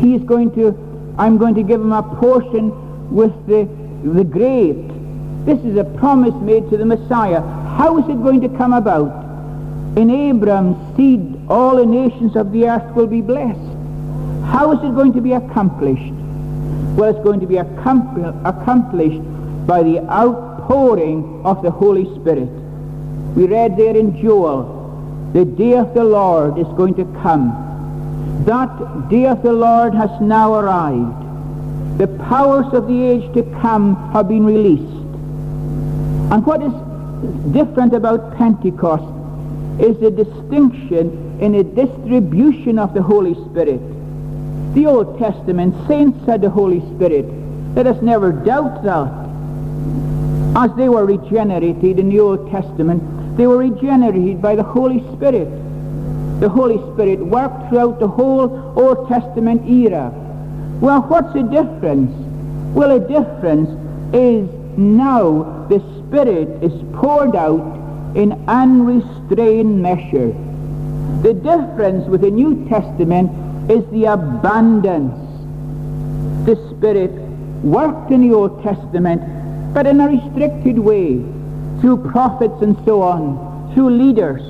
He's 0.00 0.22
going 0.22 0.54
to, 0.54 1.14
I'm 1.18 1.36
going 1.36 1.54
to 1.56 1.62
give 1.62 1.82
him 1.82 1.92
a 1.92 2.02
portion 2.02 3.14
with 3.14 3.34
the, 3.46 3.68
the 4.08 4.24
great. 4.24 4.88
This 5.44 5.58
is 5.60 5.76
a 5.76 5.84
promise 5.84 6.34
made 6.42 6.70
to 6.70 6.78
the 6.78 6.86
Messiah. 6.86 7.42
How 7.76 7.98
is 7.98 8.08
it 8.08 8.22
going 8.22 8.40
to 8.40 8.48
come 8.56 8.72
about? 8.72 9.28
In 9.98 10.08
Abraham's 10.10 10.96
seed, 10.96 11.38
all 11.50 11.76
the 11.76 11.84
nations 11.84 12.36
of 12.36 12.52
the 12.52 12.68
earth 12.68 12.94
will 12.96 13.06
be 13.06 13.20
blessed. 13.20 13.60
How 14.46 14.72
is 14.72 14.78
it 14.78 14.94
going 14.94 15.12
to 15.12 15.20
be 15.20 15.32
accomplished? 15.32 16.14
Well, 16.96 17.14
it's 17.14 17.22
going 17.22 17.40
to 17.40 17.46
be 17.46 17.58
accomplished 17.58 19.20
by 19.66 19.82
the 19.82 20.06
out 20.10 20.49
outpouring 20.70 21.42
of 21.44 21.62
the 21.62 21.70
Holy 21.70 22.04
Spirit. 22.20 22.48
We 23.34 23.46
read 23.46 23.76
there 23.76 23.96
in 23.96 24.20
Joel, 24.20 24.78
the 25.32 25.44
day 25.44 25.74
of 25.74 25.94
the 25.94 26.04
Lord 26.04 26.58
is 26.58 26.66
going 26.76 26.94
to 26.94 27.04
come. 27.22 28.44
That 28.46 29.08
day 29.08 29.26
of 29.26 29.42
the 29.42 29.52
Lord 29.52 29.94
has 29.94 30.10
now 30.20 30.54
arrived. 30.54 31.98
The 31.98 32.06
powers 32.28 32.72
of 32.72 32.86
the 32.86 33.02
age 33.02 33.34
to 33.34 33.42
come 33.60 33.96
have 34.12 34.28
been 34.28 34.44
released. 34.44 34.82
And 36.32 36.46
what 36.46 36.62
is 36.62 36.72
different 37.52 37.92
about 37.92 38.36
Pentecost 38.36 39.04
is 39.80 39.98
the 39.98 40.10
distinction 40.10 41.38
in 41.40 41.52
the 41.52 41.64
distribution 41.64 42.78
of 42.78 42.94
the 42.94 43.02
Holy 43.02 43.34
Spirit. 43.34 43.80
The 44.74 44.86
Old 44.86 45.18
Testament 45.18 45.74
saints 45.88 46.24
had 46.26 46.42
the 46.42 46.50
Holy 46.50 46.80
Spirit. 46.94 47.26
Let 47.74 47.86
us 47.88 48.00
never 48.02 48.30
doubt 48.30 48.84
that. 48.84 49.20
As 50.56 50.74
they 50.76 50.88
were 50.88 51.06
regenerated 51.06 51.98
in 52.00 52.08
the 52.08 52.18
Old 52.18 52.50
Testament, 52.50 53.02
they 53.36 53.46
were 53.46 53.58
regenerated 53.58 54.42
by 54.42 54.56
the 54.56 54.64
Holy 54.64 55.00
Spirit. 55.14 55.48
The 56.40 56.48
Holy 56.48 56.78
Spirit 56.92 57.24
worked 57.24 57.68
throughout 57.68 58.00
the 58.00 58.08
whole 58.08 58.74
Old 58.76 59.08
Testament 59.08 59.68
era. 59.68 60.10
Well, 60.80 61.02
what's 61.02 61.32
the 61.34 61.42
difference? 61.42 62.10
Well, 62.74 62.98
the 62.98 63.06
difference 63.06 63.70
is 64.12 64.48
now 64.76 65.66
the 65.68 65.78
Spirit 66.00 66.48
is 66.64 66.72
poured 66.94 67.36
out 67.36 68.16
in 68.16 68.32
unrestrained 68.48 69.80
measure. 69.80 70.34
The 71.22 71.34
difference 71.34 72.08
with 72.08 72.22
the 72.22 72.30
New 72.30 72.68
Testament 72.68 73.30
is 73.70 73.88
the 73.92 74.06
abundance. 74.06 75.14
The 76.44 76.56
Spirit 76.70 77.12
worked 77.62 78.10
in 78.10 78.28
the 78.28 78.34
Old 78.34 78.62
Testament 78.64 79.39
but 79.72 79.86
in 79.86 80.00
a 80.00 80.08
restricted 80.08 80.78
way, 80.78 81.24
through 81.80 82.10
prophets 82.10 82.60
and 82.62 82.76
so 82.84 83.02
on, 83.02 83.72
through 83.74 83.90
leaders. 83.90 84.42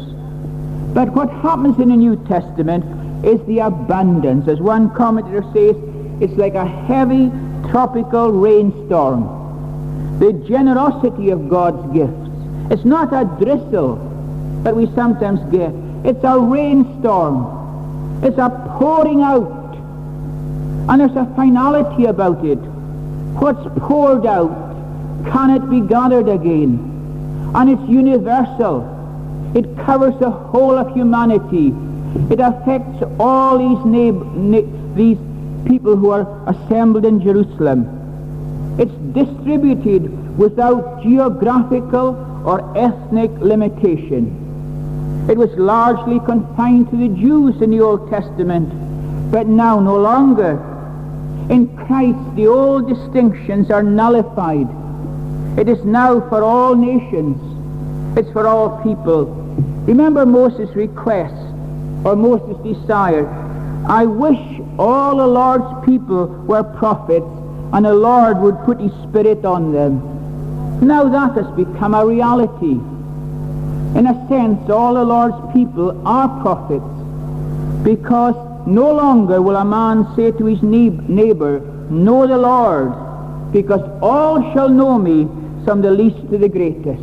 But 0.95 1.11
what 1.11 1.31
happens 1.31 1.79
in 1.79 1.91
the 1.91 1.97
New 1.97 2.17
Testament 2.27 2.85
is 3.25 3.41
the 3.47 3.61
abundance. 3.61 4.49
As 4.49 4.61
one 4.61 4.95
commentator 4.95 5.43
says, 5.53 5.77
it's 6.21 6.33
like 6.35 6.55
a 6.55 6.67
heavy 6.67 7.31
tropical 7.71 8.33
rainstorm. 8.33 10.19
The 10.19 10.33
generosity 10.49 11.31
of 11.31 11.49
God's 11.49 11.93
gifts. 11.95 12.73
It's 12.73 12.85
not 12.85 13.13
a 13.13 13.25
drizzle 13.43 13.97
that 14.65 14.75
we 14.75 14.87
sometimes 14.95 15.41
get. 15.53 15.73
It's 16.05 16.25
a 16.25 16.39
rainstorm. 16.39 18.23
It's 18.25 18.39
a 18.39 18.51
pouring 18.79 19.23
out. 19.23 19.59
And 20.89 21.01
there's 21.01 21.17
a 21.17 21.33
finality 21.37 22.07
about 22.07 22.45
it. 22.45 22.59
What's 23.39 23.61
poured 23.79 24.27
out 24.27 24.60
can 25.27 25.51
it 25.51 25.69
be 25.71 25.81
gathered 25.81 26.29
again. 26.29 27.53
And 27.55 27.71
it's 27.71 27.89
universal. 27.89 28.97
It 29.55 29.77
covers 29.85 30.15
the 30.21 30.31
whole 30.31 30.79
of 30.79 30.95
humanity. 30.95 31.75
It 32.31 32.41
affects 32.41 33.03
all 33.19 33.59
these, 33.59 34.57
these 34.95 35.19
people 35.67 35.97
who 35.97 36.11
are 36.11 36.27
assembled 36.49 37.05
in 37.05 37.21
Jerusalem. 37.21 38.77
It's 38.79 38.93
distributed 39.13 40.39
without 40.39 41.03
geographical 41.03 42.17
or 42.47 42.77
ethnic 42.79 43.31
limitation. 43.33 44.37
It 45.29 45.37
was 45.37 45.51
largely 45.57 46.21
confined 46.21 46.91
to 46.91 46.97
the 46.97 47.09
Jews 47.09 47.61
in 47.61 47.71
the 47.71 47.81
Old 47.81 48.11
Testament, 48.11 48.69
but 49.31 49.47
now 49.47 49.81
no 49.81 49.97
longer. 49.97 50.53
In 51.51 51.69
Christ, 51.77 52.37
the 52.37 52.47
old 52.47 52.89
distinctions 52.89 53.71
are 53.71 53.83
nullified 53.83 54.69
it 55.59 55.69
is 55.69 55.85
now 55.85 56.21
for 56.29 56.43
all 56.43 56.75
nations. 56.75 57.37
It's 58.17 58.31
for 58.33 58.47
all 58.47 58.83
people. 58.83 59.27
Remember 59.87 60.25
Moses' 60.25 60.75
request 60.77 61.35
or 62.05 62.17
Moses 62.17 62.57
desire. 62.63 63.29
I 63.89 64.07
wish 64.07 64.61
all 64.79 65.17
the 65.17 65.27
Lord's 65.27 65.87
people 65.87 66.27
were 66.27 66.63
prophets 66.63 67.27
and 67.73 67.85
the 67.85 67.95
Lord 67.95 68.39
would 68.39 68.59
put 68.65 68.81
his 68.81 68.93
spirit 69.09 69.45
on 69.45 69.73
them. 69.73 70.87
Now 70.87 71.09
that 71.09 71.35
has 71.35 71.51
become 71.57 71.95
a 71.95 72.07
reality. 72.07 72.81
In 73.99 74.07
a 74.07 74.29
sense, 74.29 74.71
all 74.71 74.95
the 74.95 75.05
Lord's 75.05 75.53
people 75.53 76.07
are 76.07 76.29
prophets 76.43 76.85
because 77.83 78.35
no 78.67 78.93
longer 78.93 79.43
will 79.43 79.57
a 79.57 79.65
man 79.65 80.07
say 80.15 80.31
to 80.33 80.45
his 80.45 80.63
neighbor, 80.63 81.61
Know 81.91 82.27
the 82.27 82.39
Lord, 82.39 82.93
because 83.53 83.81
all 84.01 84.53
shall 84.53 84.69
know 84.69 84.99
me 84.99 85.29
from 85.65 85.83
the 85.83 85.91
least 85.91 86.19
to 86.31 86.39
the 86.39 86.49
greatest. 86.49 87.03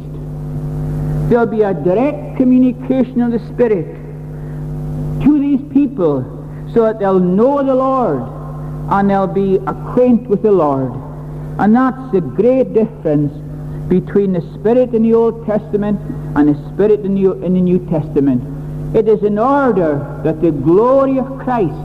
There'll 1.30 1.46
be 1.46 1.62
a 1.62 1.74
direct 1.74 2.38
communication 2.38 3.22
of 3.22 3.32
the 3.32 3.40
Spirit 3.54 3.86
to 5.24 5.40
these 5.40 5.62
people 5.74 6.24
so 6.74 6.84
that 6.84 7.00
they'll 7.00 7.20
know 7.20 7.64
the 7.64 7.76
Lord 7.76 8.24
and 8.92 9.10
they'll 9.10 9.28
be 9.28 9.56
acquainted 9.68 10.28
with 10.28 10.44
the 10.44 10.52
Lord. 10.52 10.94
And 11.60 11.76
that's 11.76 12.12
the 12.12 12.22
great 12.22 12.74
difference 12.74 13.34
between 13.90 14.34
the 14.34 14.42
Spirit 14.54 14.94
in 14.94 15.04
the 15.04 15.14
Old 15.14 15.46
Testament 15.46 16.00
and 16.36 16.50
the 16.50 16.74
Spirit 16.74 17.02
in 17.02 17.16
the, 17.16 17.32
in 17.44 17.54
the 17.54 17.62
New 17.62 17.80
Testament. 17.90 18.96
It 18.96 19.08
is 19.08 19.24
in 19.24 19.38
order 19.38 20.22
that 20.24 20.42
the 20.42 20.52
glory 20.52 21.20
of 21.20 21.26
Christ 21.40 21.76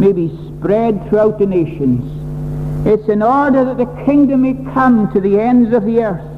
may 0.00 0.12
be 0.12 0.28
spread 0.48 1.08
throughout 1.08 1.38
the 1.38 1.46
nations. 1.46 2.23
It's 2.86 3.08
in 3.08 3.22
order 3.22 3.64
that 3.64 3.78
the 3.78 4.04
kingdom 4.04 4.42
may 4.42 4.54
come 4.74 5.12
to 5.12 5.20
the 5.20 5.40
ends 5.40 5.72
of 5.72 5.84
the 5.84 6.02
earth. 6.02 6.30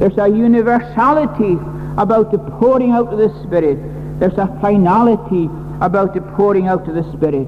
There's 0.00 0.18
a 0.18 0.28
universality 0.28 1.56
about 1.96 2.32
the 2.32 2.38
pouring 2.38 2.90
out 2.90 3.12
of 3.12 3.18
the 3.18 3.28
Spirit. 3.44 3.78
There's 4.18 4.38
a 4.38 4.48
finality 4.60 5.48
about 5.80 6.14
the 6.14 6.20
pouring 6.20 6.66
out 6.66 6.88
of 6.88 6.94
the 6.94 7.04
Spirit. 7.12 7.46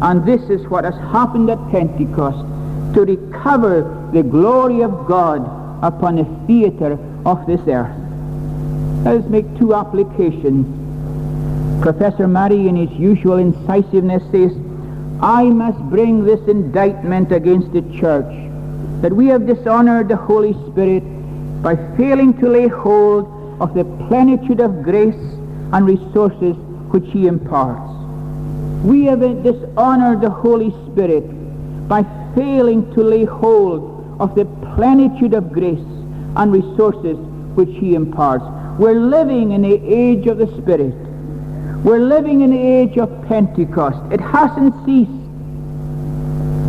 And 0.00 0.24
this 0.24 0.40
is 0.48 0.66
what 0.68 0.84
has 0.84 0.94
happened 1.12 1.50
at 1.50 1.58
Pentecost 1.70 2.38
to 2.94 3.04
recover 3.04 4.10
the 4.12 4.22
glory 4.22 4.82
of 4.82 5.06
God 5.06 5.42
upon 5.84 6.16
the 6.16 6.46
theatre 6.46 6.98
of 7.26 7.46
this 7.46 7.60
earth. 7.68 7.94
Let 9.04 9.16
us 9.16 9.24
make 9.28 9.58
two 9.58 9.74
applications. 9.74 10.66
Professor 11.82 12.26
Murray, 12.26 12.68
in 12.68 12.76
his 12.76 12.90
usual 12.98 13.36
incisiveness, 13.36 14.22
says, 14.30 14.52
I 15.20 15.44
must 15.44 15.80
bring 15.90 16.24
this 16.24 16.40
indictment 16.48 17.32
against 17.32 17.72
the 17.72 17.82
church, 17.98 18.32
that 19.02 19.12
we 19.12 19.26
have 19.26 19.48
dishonored 19.48 20.08
the 20.08 20.16
Holy 20.16 20.52
Spirit 20.70 21.02
by 21.60 21.74
failing 21.96 22.38
to 22.38 22.48
lay 22.48 22.68
hold 22.68 23.26
of 23.60 23.74
the 23.74 23.84
plenitude 24.06 24.60
of 24.60 24.84
grace 24.84 25.16
and 25.72 25.86
resources 25.86 26.54
which 26.92 27.10
he 27.10 27.26
imparts. 27.26 27.90
We 28.84 29.06
have 29.06 29.20
dishonored 29.42 30.20
the 30.20 30.30
Holy 30.30 30.70
Spirit 30.86 31.24
by 31.88 32.04
failing 32.36 32.94
to 32.94 33.02
lay 33.02 33.24
hold 33.24 34.20
of 34.20 34.36
the 34.36 34.44
plenitude 34.76 35.34
of 35.34 35.52
grace 35.52 35.78
and 36.36 36.52
resources 36.52 37.16
which 37.56 37.70
he 37.70 37.96
imparts. 37.96 38.44
We're 38.78 39.00
living 39.00 39.50
in 39.50 39.62
the 39.62 39.74
age 39.84 40.28
of 40.28 40.38
the 40.38 40.46
Spirit. 40.62 40.94
We're 41.84 42.00
living 42.00 42.40
in 42.40 42.50
the 42.50 42.60
age 42.60 42.98
of 42.98 43.08
Pentecost. 43.28 44.12
It 44.12 44.20
hasn't 44.20 44.74
ceased. 44.84 45.10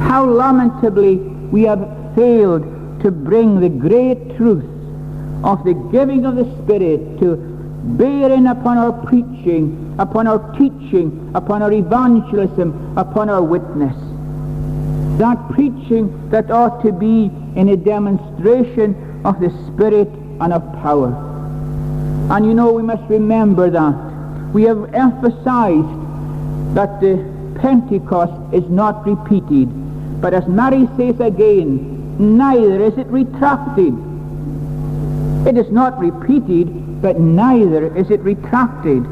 How 0.03 0.23
lamentably 0.25 1.17
we 1.17 1.63
have 1.63 1.79
failed 2.15 2.63
to 3.01 3.09
bring 3.09 3.59
the 3.59 3.69
great 3.69 4.37
truth 4.37 4.65
of 5.43 5.63
the 5.63 5.73
giving 5.91 6.25
of 6.25 6.35
the 6.35 6.45
Spirit 6.63 7.19
to 7.19 7.37
bear 7.97 8.31
in 8.31 8.47
upon 8.47 8.77
our 8.77 8.91
preaching, 9.07 9.95
upon 9.97 10.27
our 10.27 10.39
teaching, 10.57 11.31
upon 11.33 11.63
our 11.63 11.71
evangelism, 11.71 12.95
upon 12.97 13.29
our 13.29 13.41
witness. 13.41 13.95
That 15.17 15.37
preaching 15.51 16.29
that 16.29 16.51
ought 16.51 16.83
to 16.83 16.91
be 16.91 17.31
in 17.55 17.69
a 17.69 17.77
demonstration 17.77 19.21
of 19.25 19.39
the 19.39 19.49
Spirit 19.67 20.07
and 20.39 20.53
of 20.53 20.61
power. 20.83 21.11
And 22.31 22.45
you 22.45 22.53
know, 22.53 22.71
we 22.71 22.83
must 22.83 23.03
remember 23.09 23.71
that. 23.71 24.08
We 24.53 24.63
have 24.63 24.93
emphasized 24.93 26.09
that 26.73 26.99
the 27.01 27.23
Pentecost 27.59 28.53
is 28.53 28.67
not 28.69 29.05
repeated. 29.05 29.69
But 30.21 30.33
as 30.33 30.47
Murray 30.47 30.87
says 30.97 31.19
again, 31.19 32.37
neither 32.37 32.83
is 32.83 32.97
it 32.97 33.07
retracted. 33.07 33.93
It 35.47 35.57
is 35.57 35.71
not 35.71 35.99
repeated, 35.99 37.01
but 37.01 37.19
neither 37.19 37.95
is 37.95 38.09
it 38.09 38.21
retracted. 38.21 39.05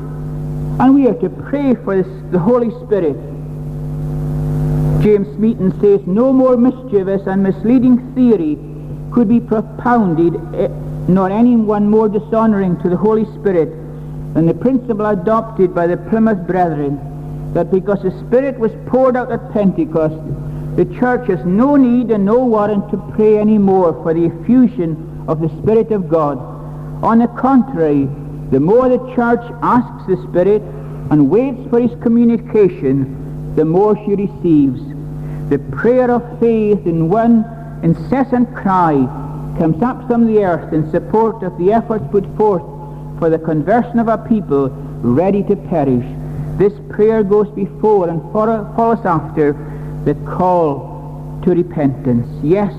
And 0.79 0.95
we 0.95 1.07
are 1.07 1.13
to 1.15 1.29
pray 1.29 1.75
for 1.75 2.01
this, 2.01 2.31
the 2.31 2.39
Holy 2.39 2.71
Spirit. 2.85 3.15
James 5.01 5.27
Smeaton 5.35 5.79
says, 5.79 6.05
no 6.07 6.33
more 6.33 6.57
mischievous 6.57 7.27
and 7.27 7.43
misleading 7.43 8.13
theory 8.13 8.57
could 9.11 9.29
be 9.29 9.39
propounded, 9.39 10.35
eh, 10.55 10.67
nor 11.07 11.29
anyone 11.29 11.89
more 11.89 12.09
dishonoring 12.09 12.79
to 12.81 12.89
the 12.89 12.97
Holy 12.97 13.25
Spirit 13.39 13.86
than 14.37 14.45
the 14.45 14.53
principle 14.53 15.07
adopted 15.07 15.73
by 15.73 15.87
the 15.87 15.97
Plymouth 15.97 16.45
Brethren, 16.45 16.99
that 17.55 17.71
because 17.71 18.03
the 18.03 18.11
Spirit 18.19 18.59
was 18.59 18.71
poured 18.85 19.17
out 19.17 19.31
at 19.31 19.51
Pentecost, 19.51 20.13
the 20.75 20.85
church 20.99 21.27
has 21.27 21.43
no 21.43 21.75
need 21.75 22.11
and 22.11 22.23
no 22.23 22.45
warrant 22.45 22.87
to 22.91 22.97
pray 23.15 23.39
any 23.39 23.57
more 23.57 23.93
for 24.03 24.13
the 24.13 24.25
effusion 24.25 25.25
of 25.27 25.41
the 25.41 25.49
Spirit 25.63 25.91
of 25.91 26.07
God. 26.07 26.37
On 27.03 27.17
the 27.17 27.27
contrary, 27.29 28.07
the 28.51 28.59
more 28.59 28.87
the 28.87 28.99
church 29.15 29.41
asks 29.63 30.05
the 30.05 30.21
Spirit 30.29 30.61
and 31.09 31.31
waits 31.31 31.67
for 31.71 31.79
his 31.79 31.99
communication, 32.03 33.55
the 33.55 33.65
more 33.65 33.95
she 34.05 34.13
receives. 34.13 34.79
The 35.49 35.57
prayer 35.71 36.11
of 36.11 36.39
faith 36.39 36.85
in 36.85 37.09
one 37.09 37.43
incessant 37.81 38.53
cry 38.53 38.97
comes 39.57 39.81
up 39.81 40.05
from 40.05 40.27
the 40.27 40.43
earth 40.43 40.71
in 40.73 40.91
support 40.91 41.41
of 41.41 41.57
the 41.57 41.73
efforts 41.73 42.05
put 42.11 42.23
forth 42.37 42.76
for 43.19 43.29
the 43.29 43.39
conversion 43.39 43.99
of 43.99 44.07
a 44.07 44.17
people 44.17 44.69
ready 45.01 45.43
to 45.43 45.55
perish. 45.55 46.05
This 46.57 46.73
prayer 46.89 47.23
goes 47.23 47.49
before 47.49 48.09
and 48.09 48.21
follows 48.31 49.05
after 49.05 49.53
the 50.05 50.15
call 50.25 51.39
to 51.43 51.51
repentance. 51.51 52.27
Yes, 52.43 52.73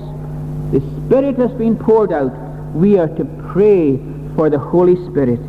the 0.71 0.81
Spirit 1.05 1.37
has 1.37 1.51
been 1.51 1.77
poured 1.77 2.11
out. 2.11 2.31
We 2.73 2.97
are 2.97 3.07
to 3.07 3.25
pray 3.51 3.97
for 4.35 4.49
the 4.49 4.59
Holy 4.59 4.95
Spirit. 5.09 5.39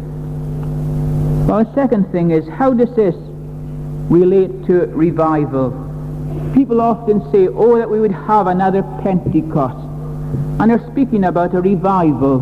Well, 1.47 1.65
the 1.65 1.75
second 1.75 2.11
thing 2.13 2.31
is, 2.31 2.47
how 2.49 2.73
does 2.73 2.95
this 2.95 3.15
relate 4.09 4.65
to 4.67 4.87
revival? 4.87 5.71
People 6.55 6.81
often 6.81 7.21
say, 7.33 7.49
oh, 7.49 7.77
that 7.79 7.91
we 7.91 8.01
would 8.01 8.13
have 8.13 8.47
another 8.47 8.83
Pentecost. 9.03 9.77
And 10.61 10.71
they're 10.71 10.91
speaking 10.91 11.25
about 11.25 11.55
a 11.55 11.61
revival. 11.61 12.41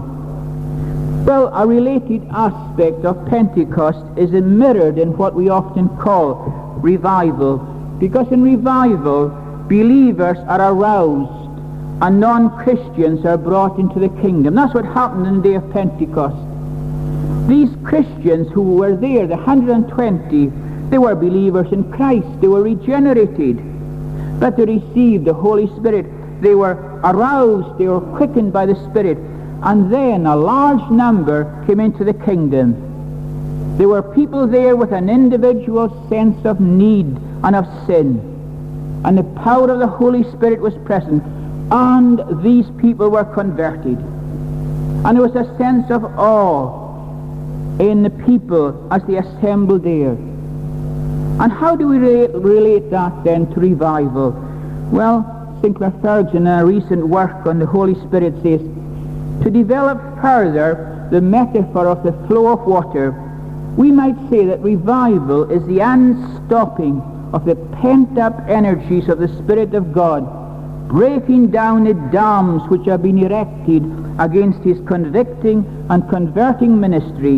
Well, 1.28 1.48
a 1.52 1.66
related 1.66 2.26
aspect 2.30 3.04
of 3.04 3.26
Pentecost 3.26 3.98
is 4.16 4.30
mirrored 4.30 4.96
in 4.96 5.14
what 5.18 5.34
we 5.34 5.50
often 5.50 5.90
call 5.98 6.36
revival. 6.80 7.58
Because 7.98 8.32
in 8.32 8.42
revival, 8.42 9.28
believers 9.68 10.38
are 10.48 10.72
aroused 10.72 11.60
and 12.00 12.18
non-Christians 12.18 13.26
are 13.26 13.36
brought 13.36 13.78
into 13.78 14.00
the 14.00 14.08
kingdom. 14.22 14.54
That's 14.54 14.72
what 14.72 14.86
happened 14.86 15.26
in 15.26 15.42
the 15.42 15.48
day 15.50 15.54
of 15.56 15.70
Pentecost. 15.70 16.34
These 17.46 17.76
Christians 17.84 18.50
who 18.50 18.62
were 18.62 18.96
there, 18.96 19.26
the 19.26 19.36
120, 19.36 20.46
they 20.88 20.96
were 20.96 21.14
believers 21.14 21.70
in 21.72 21.92
Christ. 21.92 22.40
They 22.40 22.48
were 22.48 22.62
regenerated. 22.62 23.60
But 24.40 24.56
they 24.56 24.64
received 24.64 25.26
the 25.26 25.34
Holy 25.34 25.66
Spirit. 25.76 26.06
They 26.40 26.54
were 26.54 26.72
aroused. 27.04 27.76
They 27.78 27.86
were 27.86 28.00
quickened 28.16 28.54
by 28.54 28.64
the 28.64 28.76
Spirit. 28.88 29.18
And 29.62 29.92
then 29.92 30.26
a 30.26 30.36
large 30.36 30.90
number 30.90 31.64
came 31.66 31.80
into 31.80 32.04
the 32.04 32.14
kingdom. 32.14 33.76
There 33.76 33.88
were 33.88 34.02
people 34.02 34.46
there 34.46 34.76
with 34.76 34.92
an 34.92 35.08
individual 35.08 36.06
sense 36.08 36.44
of 36.44 36.60
need 36.60 37.06
and 37.42 37.54
of 37.56 37.66
sin. 37.86 38.20
And 39.04 39.16
the 39.16 39.24
power 39.42 39.70
of 39.70 39.78
the 39.78 39.86
Holy 39.86 40.24
Spirit 40.32 40.60
was 40.60 40.74
present 40.84 41.22
and 41.70 42.42
these 42.42 42.66
people 42.80 43.10
were 43.10 43.24
converted. 43.24 43.98
And 45.04 45.16
there 45.16 45.22
was 45.22 45.36
a 45.36 45.56
sense 45.58 45.90
of 45.90 46.04
awe 46.18 46.86
in 47.78 48.02
the 48.02 48.10
people 48.10 48.92
as 48.92 49.02
they 49.04 49.16
assembled 49.16 49.84
there. 49.84 50.16
And 51.40 51.52
how 51.52 51.76
do 51.76 51.86
we 51.86 51.98
relate, 51.98 52.30
relate 52.34 52.90
that 52.90 53.22
then 53.22 53.52
to 53.54 53.60
revival? 53.60 54.32
Well, 54.90 55.58
Sinclair 55.60 55.92
Ferguson 56.02 56.38
in 56.38 56.46
a 56.46 56.64
recent 56.64 57.06
work 57.06 57.46
on 57.46 57.58
the 57.58 57.66
Holy 57.66 57.94
Spirit 58.06 58.34
says, 58.42 58.60
to 59.42 59.50
develop 59.50 59.98
further 60.20 61.08
the 61.10 61.20
metaphor 61.20 61.86
of 61.86 62.02
the 62.02 62.12
flow 62.26 62.52
of 62.52 62.66
water, 62.66 63.12
we 63.76 63.90
might 63.90 64.16
say 64.30 64.44
that 64.44 64.60
revival 64.60 65.50
is 65.50 65.64
the 65.66 65.80
unstopping 65.80 67.00
of 67.32 67.44
the 67.44 67.56
pent-up 67.80 68.38
energies 68.48 69.08
of 69.08 69.18
the 69.18 69.28
Spirit 69.28 69.74
of 69.74 69.92
God 69.92 70.24
breaking 70.88 71.50
down 71.50 71.84
the 71.84 71.94
dams 72.10 72.62
which 72.70 72.86
have 72.86 73.02
been 73.02 73.18
erected 73.18 73.84
against 74.18 74.58
his 74.60 74.78
convicting 74.86 75.64
and 75.90 76.08
converting 76.08 76.80
ministry 76.80 77.36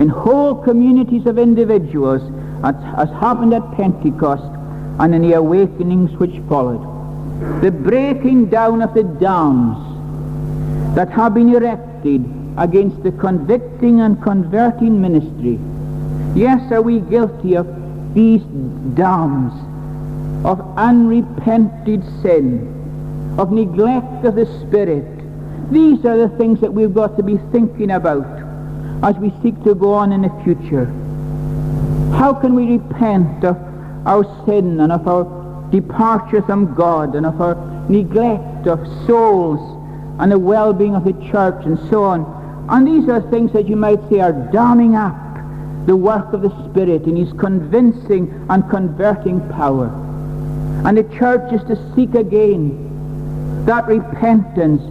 in 0.00 0.08
whole 0.08 0.54
communities 0.56 1.24
of 1.26 1.38
individuals 1.38 2.22
as, 2.64 2.74
as 2.96 3.08
happened 3.20 3.54
at 3.54 3.72
Pentecost 3.72 4.42
and 5.00 5.14
in 5.14 5.22
the 5.22 5.34
awakenings 5.34 6.10
which 6.18 6.42
followed. 6.48 6.82
The 7.62 7.70
breaking 7.70 8.46
down 8.46 8.82
of 8.82 8.94
the 8.94 9.04
dams 9.04 9.87
that 10.94 11.10
have 11.10 11.34
been 11.34 11.54
erected 11.54 12.24
against 12.56 13.02
the 13.02 13.12
convicting 13.12 14.00
and 14.00 14.22
converting 14.22 15.00
ministry. 15.00 15.58
Yes, 16.34 16.72
are 16.72 16.82
we 16.82 17.00
guilty 17.00 17.54
of 17.54 17.66
these 18.14 18.42
dams 18.94 19.52
of 20.44 20.60
unrepented 20.76 22.02
sin, 22.22 23.36
of 23.38 23.52
neglect 23.52 24.24
of 24.24 24.36
the 24.36 24.46
Spirit. 24.66 25.04
These 25.70 26.04
are 26.04 26.16
the 26.16 26.28
things 26.36 26.60
that 26.60 26.72
we've 26.72 26.94
got 26.94 27.16
to 27.16 27.22
be 27.22 27.38
thinking 27.52 27.90
about 27.90 28.26
as 29.02 29.16
we 29.16 29.32
seek 29.42 29.62
to 29.64 29.74
go 29.74 29.92
on 29.92 30.12
in 30.12 30.22
the 30.22 30.42
future. 30.44 30.86
How 32.16 32.32
can 32.32 32.54
we 32.54 32.78
repent 32.78 33.44
of 33.44 33.56
our 34.06 34.24
sin 34.46 34.80
and 34.80 34.90
of 34.90 35.06
our 35.06 35.70
departure 35.70 36.42
from 36.42 36.74
God 36.74 37.14
and 37.14 37.26
of 37.26 37.40
our 37.40 37.54
neglect 37.88 38.66
of 38.66 38.80
souls 39.06 39.77
and 40.18 40.32
the 40.32 40.38
well-being 40.38 40.94
of 40.94 41.04
the 41.04 41.12
church 41.30 41.64
and 41.64 41.78
so 41.90 42.04
on? 42.04 42.66
And 42.68 42.86
these 42.86 43.08
are 43.08 43.20
things 43.30 43.52
that 43.52 43.68
you 43.68 43.76
might 43.76 44.00
say 44.10 44.20
are 44.20 44.32
damming 44.32 44.94
up 44.94 45.16
the 45.86 45.96
work 45.96 46.32
of 46.34 46.42
the 46.42 46.50
Spirit 46.68 47.04
in 47.04 47.16
his 47.16 47.32
convincing 47.32 48.46
and 48.50 48.68
converting 48.68 49.40
power. 49.48 49.86
And 50.84 50.98
the 50.98 51.04
church 51.16 51.50
is 51.52 51.62
to 51.68 51.94
seek 51.94 52.14
again 52.14 53.64
that 53.64 53.86
repentance. 53.86 54.82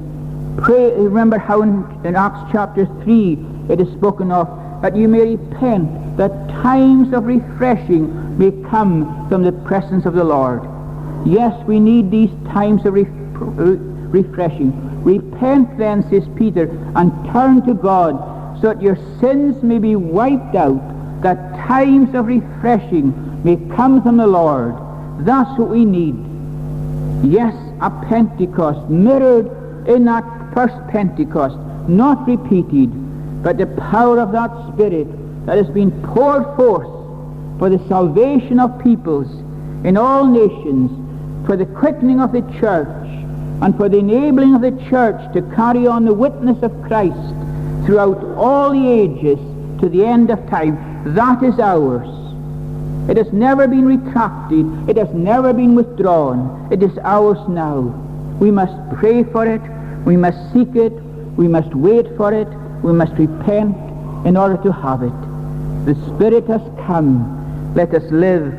Pray, 0.59 0.91
remember 0.93 1.37
how 1.37 1.61
in, 1.61 1.85
in 2.03 2.15
Acts 2.15 2.51
chapter 2.51 2.87
3 3.03 3.37
it 3.69 3.79
is 3.79 3.87
spoken 3.93 4.31
of 4.31 4.47
that 4.81 4.95
you 4.95 5.07
may 5.07 5.35
repent, 5.35 6.17
that 6.17 6.31
times 6.49 7.13
of 7.13 7.25
refreshing 7.25 8.37
may 8.37 8.51
come 8.69 9.27
from 9.29 9.43
the 9.43 9.51
presence 9.51 10.05
of 10.05 10.13
the 10.13 10.23
Lord. 10.23 10.61
Yes, 11.25 11.53
we 11.65 11.79
need 11.79 12.11
these 12.11 12.31
times 12.51 12.85
of 12.85 12.93
re- 12.93 13.03
uh, 13.03 13.77
refreshing. 14.09 14.86
Repent 15.03 15.77
then, 15.77 16.07
says 16.09 16.27
Peter, 16.35 16.69
and 16.95 17.11
turn 17.31 17.65
to 17.65 17.73
God 17.73 18.59
so 18.61 18.73
that 18.73 18.81
your 18.81 18.97
sins 19.19 19.61
may 19.63 19.79
be 19.79 19.95
wiped 19.95 20.55
out, 20.55 21.21
that 21.21 21.55
times 21.67 22.13
of 22.15 22.27
refreshing 22.27 23.43
may 23.43 23.55
come 23.75 24.01
from 24.01 24.17
the 24.17 24.27
Lord. 24.27 24.75
That's 25.19 25.57
what 25.57 25.69
we 25.69 25.85
need. 25.85 26.15
Yes, 27.23 27.55
a 27.81 27.89
Pentecost 28.07 28.89
mirrored 28.89 29.47
in 29.87 30.05
that 30.05 30.23
first 30.53 30.75
Pentecost, 30.89 31.57
not 31.87 32.27
repeated, 32.27 32.91
but 33.43 33.57
the 33.57 33.67
power 33.67 34.19
of 34.19 34.31
that 34.31 34.51
Spirit 34.73 35.07
that 35.45 35.57
has 35.57 35.69
been 35.69 35.91
poured 36.03 36.43
forth 36.55 36.87
for 37.59 37.69
the 37.69 37.79
salvation 37.87 38.59
of 38.59 38.83
peoples 38.83 39.27
in 39.85 39.97
all 39.97 40.25
nations, 40.25 40.91
for 41.45 41.55
the 41.55 41.65
quickening 41.65 42.19
of 42.19 42.31
the 42.31 42.41
church, 42.59 43.06
and 43.61 43.75
for 43.75 43.89
the 43.89 43.97
enabling 43.97 44.53
of 44.53 44.61
the 44.61 44.71
church 44.89 45.33
to 45.33 45.41
carry 45.55 45.87
on 45.87 46.05
the 46.05 46.13
witness 46.13 46.61
of 46.61 46.71
Christ 46.83 47.15
throughout 47.85 48.23
all 48.35 48.71
the 48.71 48.87
ages 48.87 49.39
to 49.81 49.89
the 49.89 50.05
end 50.05 50.29
of 50.29 50.39
time. 50.49 50.75
That 51.15 51.41
is 51.43 51.59
ours. 51.59 52.07
It 53.09 53.17
has 53.17 53.31
never 53.31 53.67
been 53.67 53.85
retracted. 53.85 54.89
It 54.89 54.97
has 54.97 55.09
never 55.13 55.53
been 55.53 55.75
withdrawn. 55.75 56.67
It 56.71 56.83
is 56.83 56.97
ours 56.99 57.39
now. 57.47 57.79
We 58.39 58.51
must 58.51 58.75
pray 58.99 59.23
for 59.23 59.45
it. 59.45 59.61
We 60.05 60.17
must 60.17 60.37
seek 60.53 60.75
it. 60.75 60.93
We 61.37 61.47
must 61.47 61.73
wait 61.73 62.05
for 62.17 62.33
it. 62.33 62.47
We 62.83 62.91
must 62.93 63.13
repent 63.13 63.75
in 64.25 64.37
order 64.37 64.61
to 64.61 64.71
have 64.71 65.03
it. 65.03 65.85
The 65.85 65.95
Spirit 66.07 66.45
has 66.47 66.61
come. 66.85 67.73
Let 67.75 67.93
us 67.93 68.03
live 68.11 68.53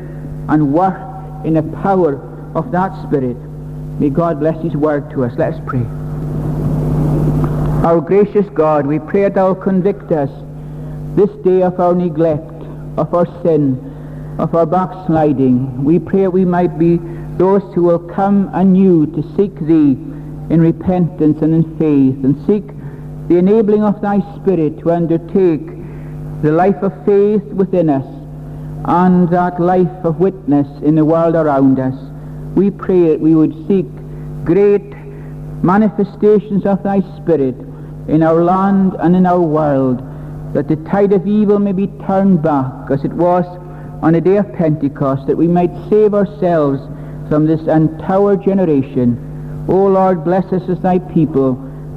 and 0.49 0.73
work 0.73 0.97
in 1.45 1.53
the 1.53 1.63
power 1.83 2.19
of 2.55 2.71
that 2.71 2.91
Spirit. 3.07 3.37
May 3.99 4.09
God 4.09 4.39
bless 4.39 4.61
His 4.63 4.75
word 4.75 5.11
to 5.11 5.25
us. 5.25 5.33
Let 5.37 5.55
us 5.55 5.61
pray. 5.67 5.83
Our 7.83 7.99
gracious 7.99 8.47
God, 8.53 8.87
we 8.87 8.97
pray 8.99 9.23
that 9.23 9.35
Thou 9.35 9.53
convict 9.53 10.11
us 10.11 10.29
this 11.15 11.29
day 11.43 11.63
of 11.63 11.79
our 11.79 11.93
neglect, 11.93 12.53
of 12.97 13.13
our 13.13 13.25
sin, 13.43 13.77
of 14.39 14.55
our 14.55 14.65
backsliding. 14.65 15.83
We 15.83 15.99
pray 15.99 16.29
we 16.29 16.45
might 16.45 16.79
be 16.79 16.97
those 17.37 17.61
who 17.73 17.83
will 17.83 17.99
come 17.99 18.49
anew 18.53 19.05
to 19.07 19.21
seek 19.35 19.53
Thee 19.59 19.97
in 20.49 20.61
repentance 20.61 21.41
and 21.41 21.53
in 21.53 21.77
faith, 21.77 22.23
and 22.23 22.35
seek 22.47 22.65
the 23.27 23.37
enabling 23.37 23.83
of 23.83 24.01
Thy 24.01 24.21
Spirit 24.37 24.79
to 24.79 24.91
undertake 24.91 25.67
the 26.41 26.51
life 26.53 26.81
of 26.83 26.93
faith 27.05 27.43
within 27.43 27.89
us 27.89 28.05
and 28.85 29.29
that 29.29 29.59
life 29.59 30.05
of 30.05 30.19
witness 30.19 30.67
in 30.83 30.95
the 30.95 31.03
world 31.03 31.35
around 31.35 31.79
us. 31.79 32.08
We 32.55 32.71
pray 32.71 33.09
that 33.09 33.19
we 33.19 33.35
would 33.35 33.53
seek 33.67 33.85
great 34.43 34.93
manifestations 35.63 36.65
of 36.65 36.83
Thy 36.83 37.01
Spirit 37.17 37.55
in 38.07 38.23
our 38.23 38.43
land 38.43 38.95
and 38.99 39.15
in 39.15 39.25
our 39.25 39.41
world, 39.41 40.01
that 40.53 40.67
the 40.67 40.77
tide 40.89 41.13
of 41.13 41.27
evil 41.27 41.59
may 41.59 41.73
be 41.73 41.87
turned 42.07 42.41
back 42.41 42.89
as 42.89 43.03
it 43.03 43.13
was 43.13 43.45
on 44.01 44.13
the 44.13 44.21
day 44.21 44.37
of 44.37 44.51
Pentecost, 44.53 45.27
that 45.27 45.37
we 45.37 45.47
might 45.47 45.71
save 45.89 46.13
ourselves 46.13 46.81
from 47.29 47.45
this 47.45 47.61
untoward 47.67 48.43
generation. 48.43 49.65
O 49.67 49.85
Lord, 49.85 50.23
bless 50.23 50.45
us 50.51 50.67
as 50.69 50.79
thy 50.79 50.99
people 50.99 51.53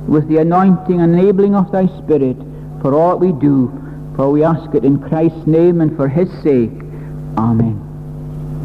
with 0.07 0.29
the 0.29 0.39
anointing 0.39 1.01
and 1.01 1.15
enabling 1.15 1.55
of 1.55 1.73
thy 1.73 1.87
Spirit 2.03 2.37
for 2.83 2.95
all 2.95 3.19
we 3.19 3.33
do, 3.33 3.73
for 4.17 4.31
we 4.31 4.45
ask 4.45 4.75
it 4.75 4.85
in 4.85 4.99
Christ's 4.99 5.47
name 5.47 5.81
and 5.81 5.97
for 5.97 6.09
his 6.09 6.29
sake. 6.43 6.73
Amen. 7.39 7.92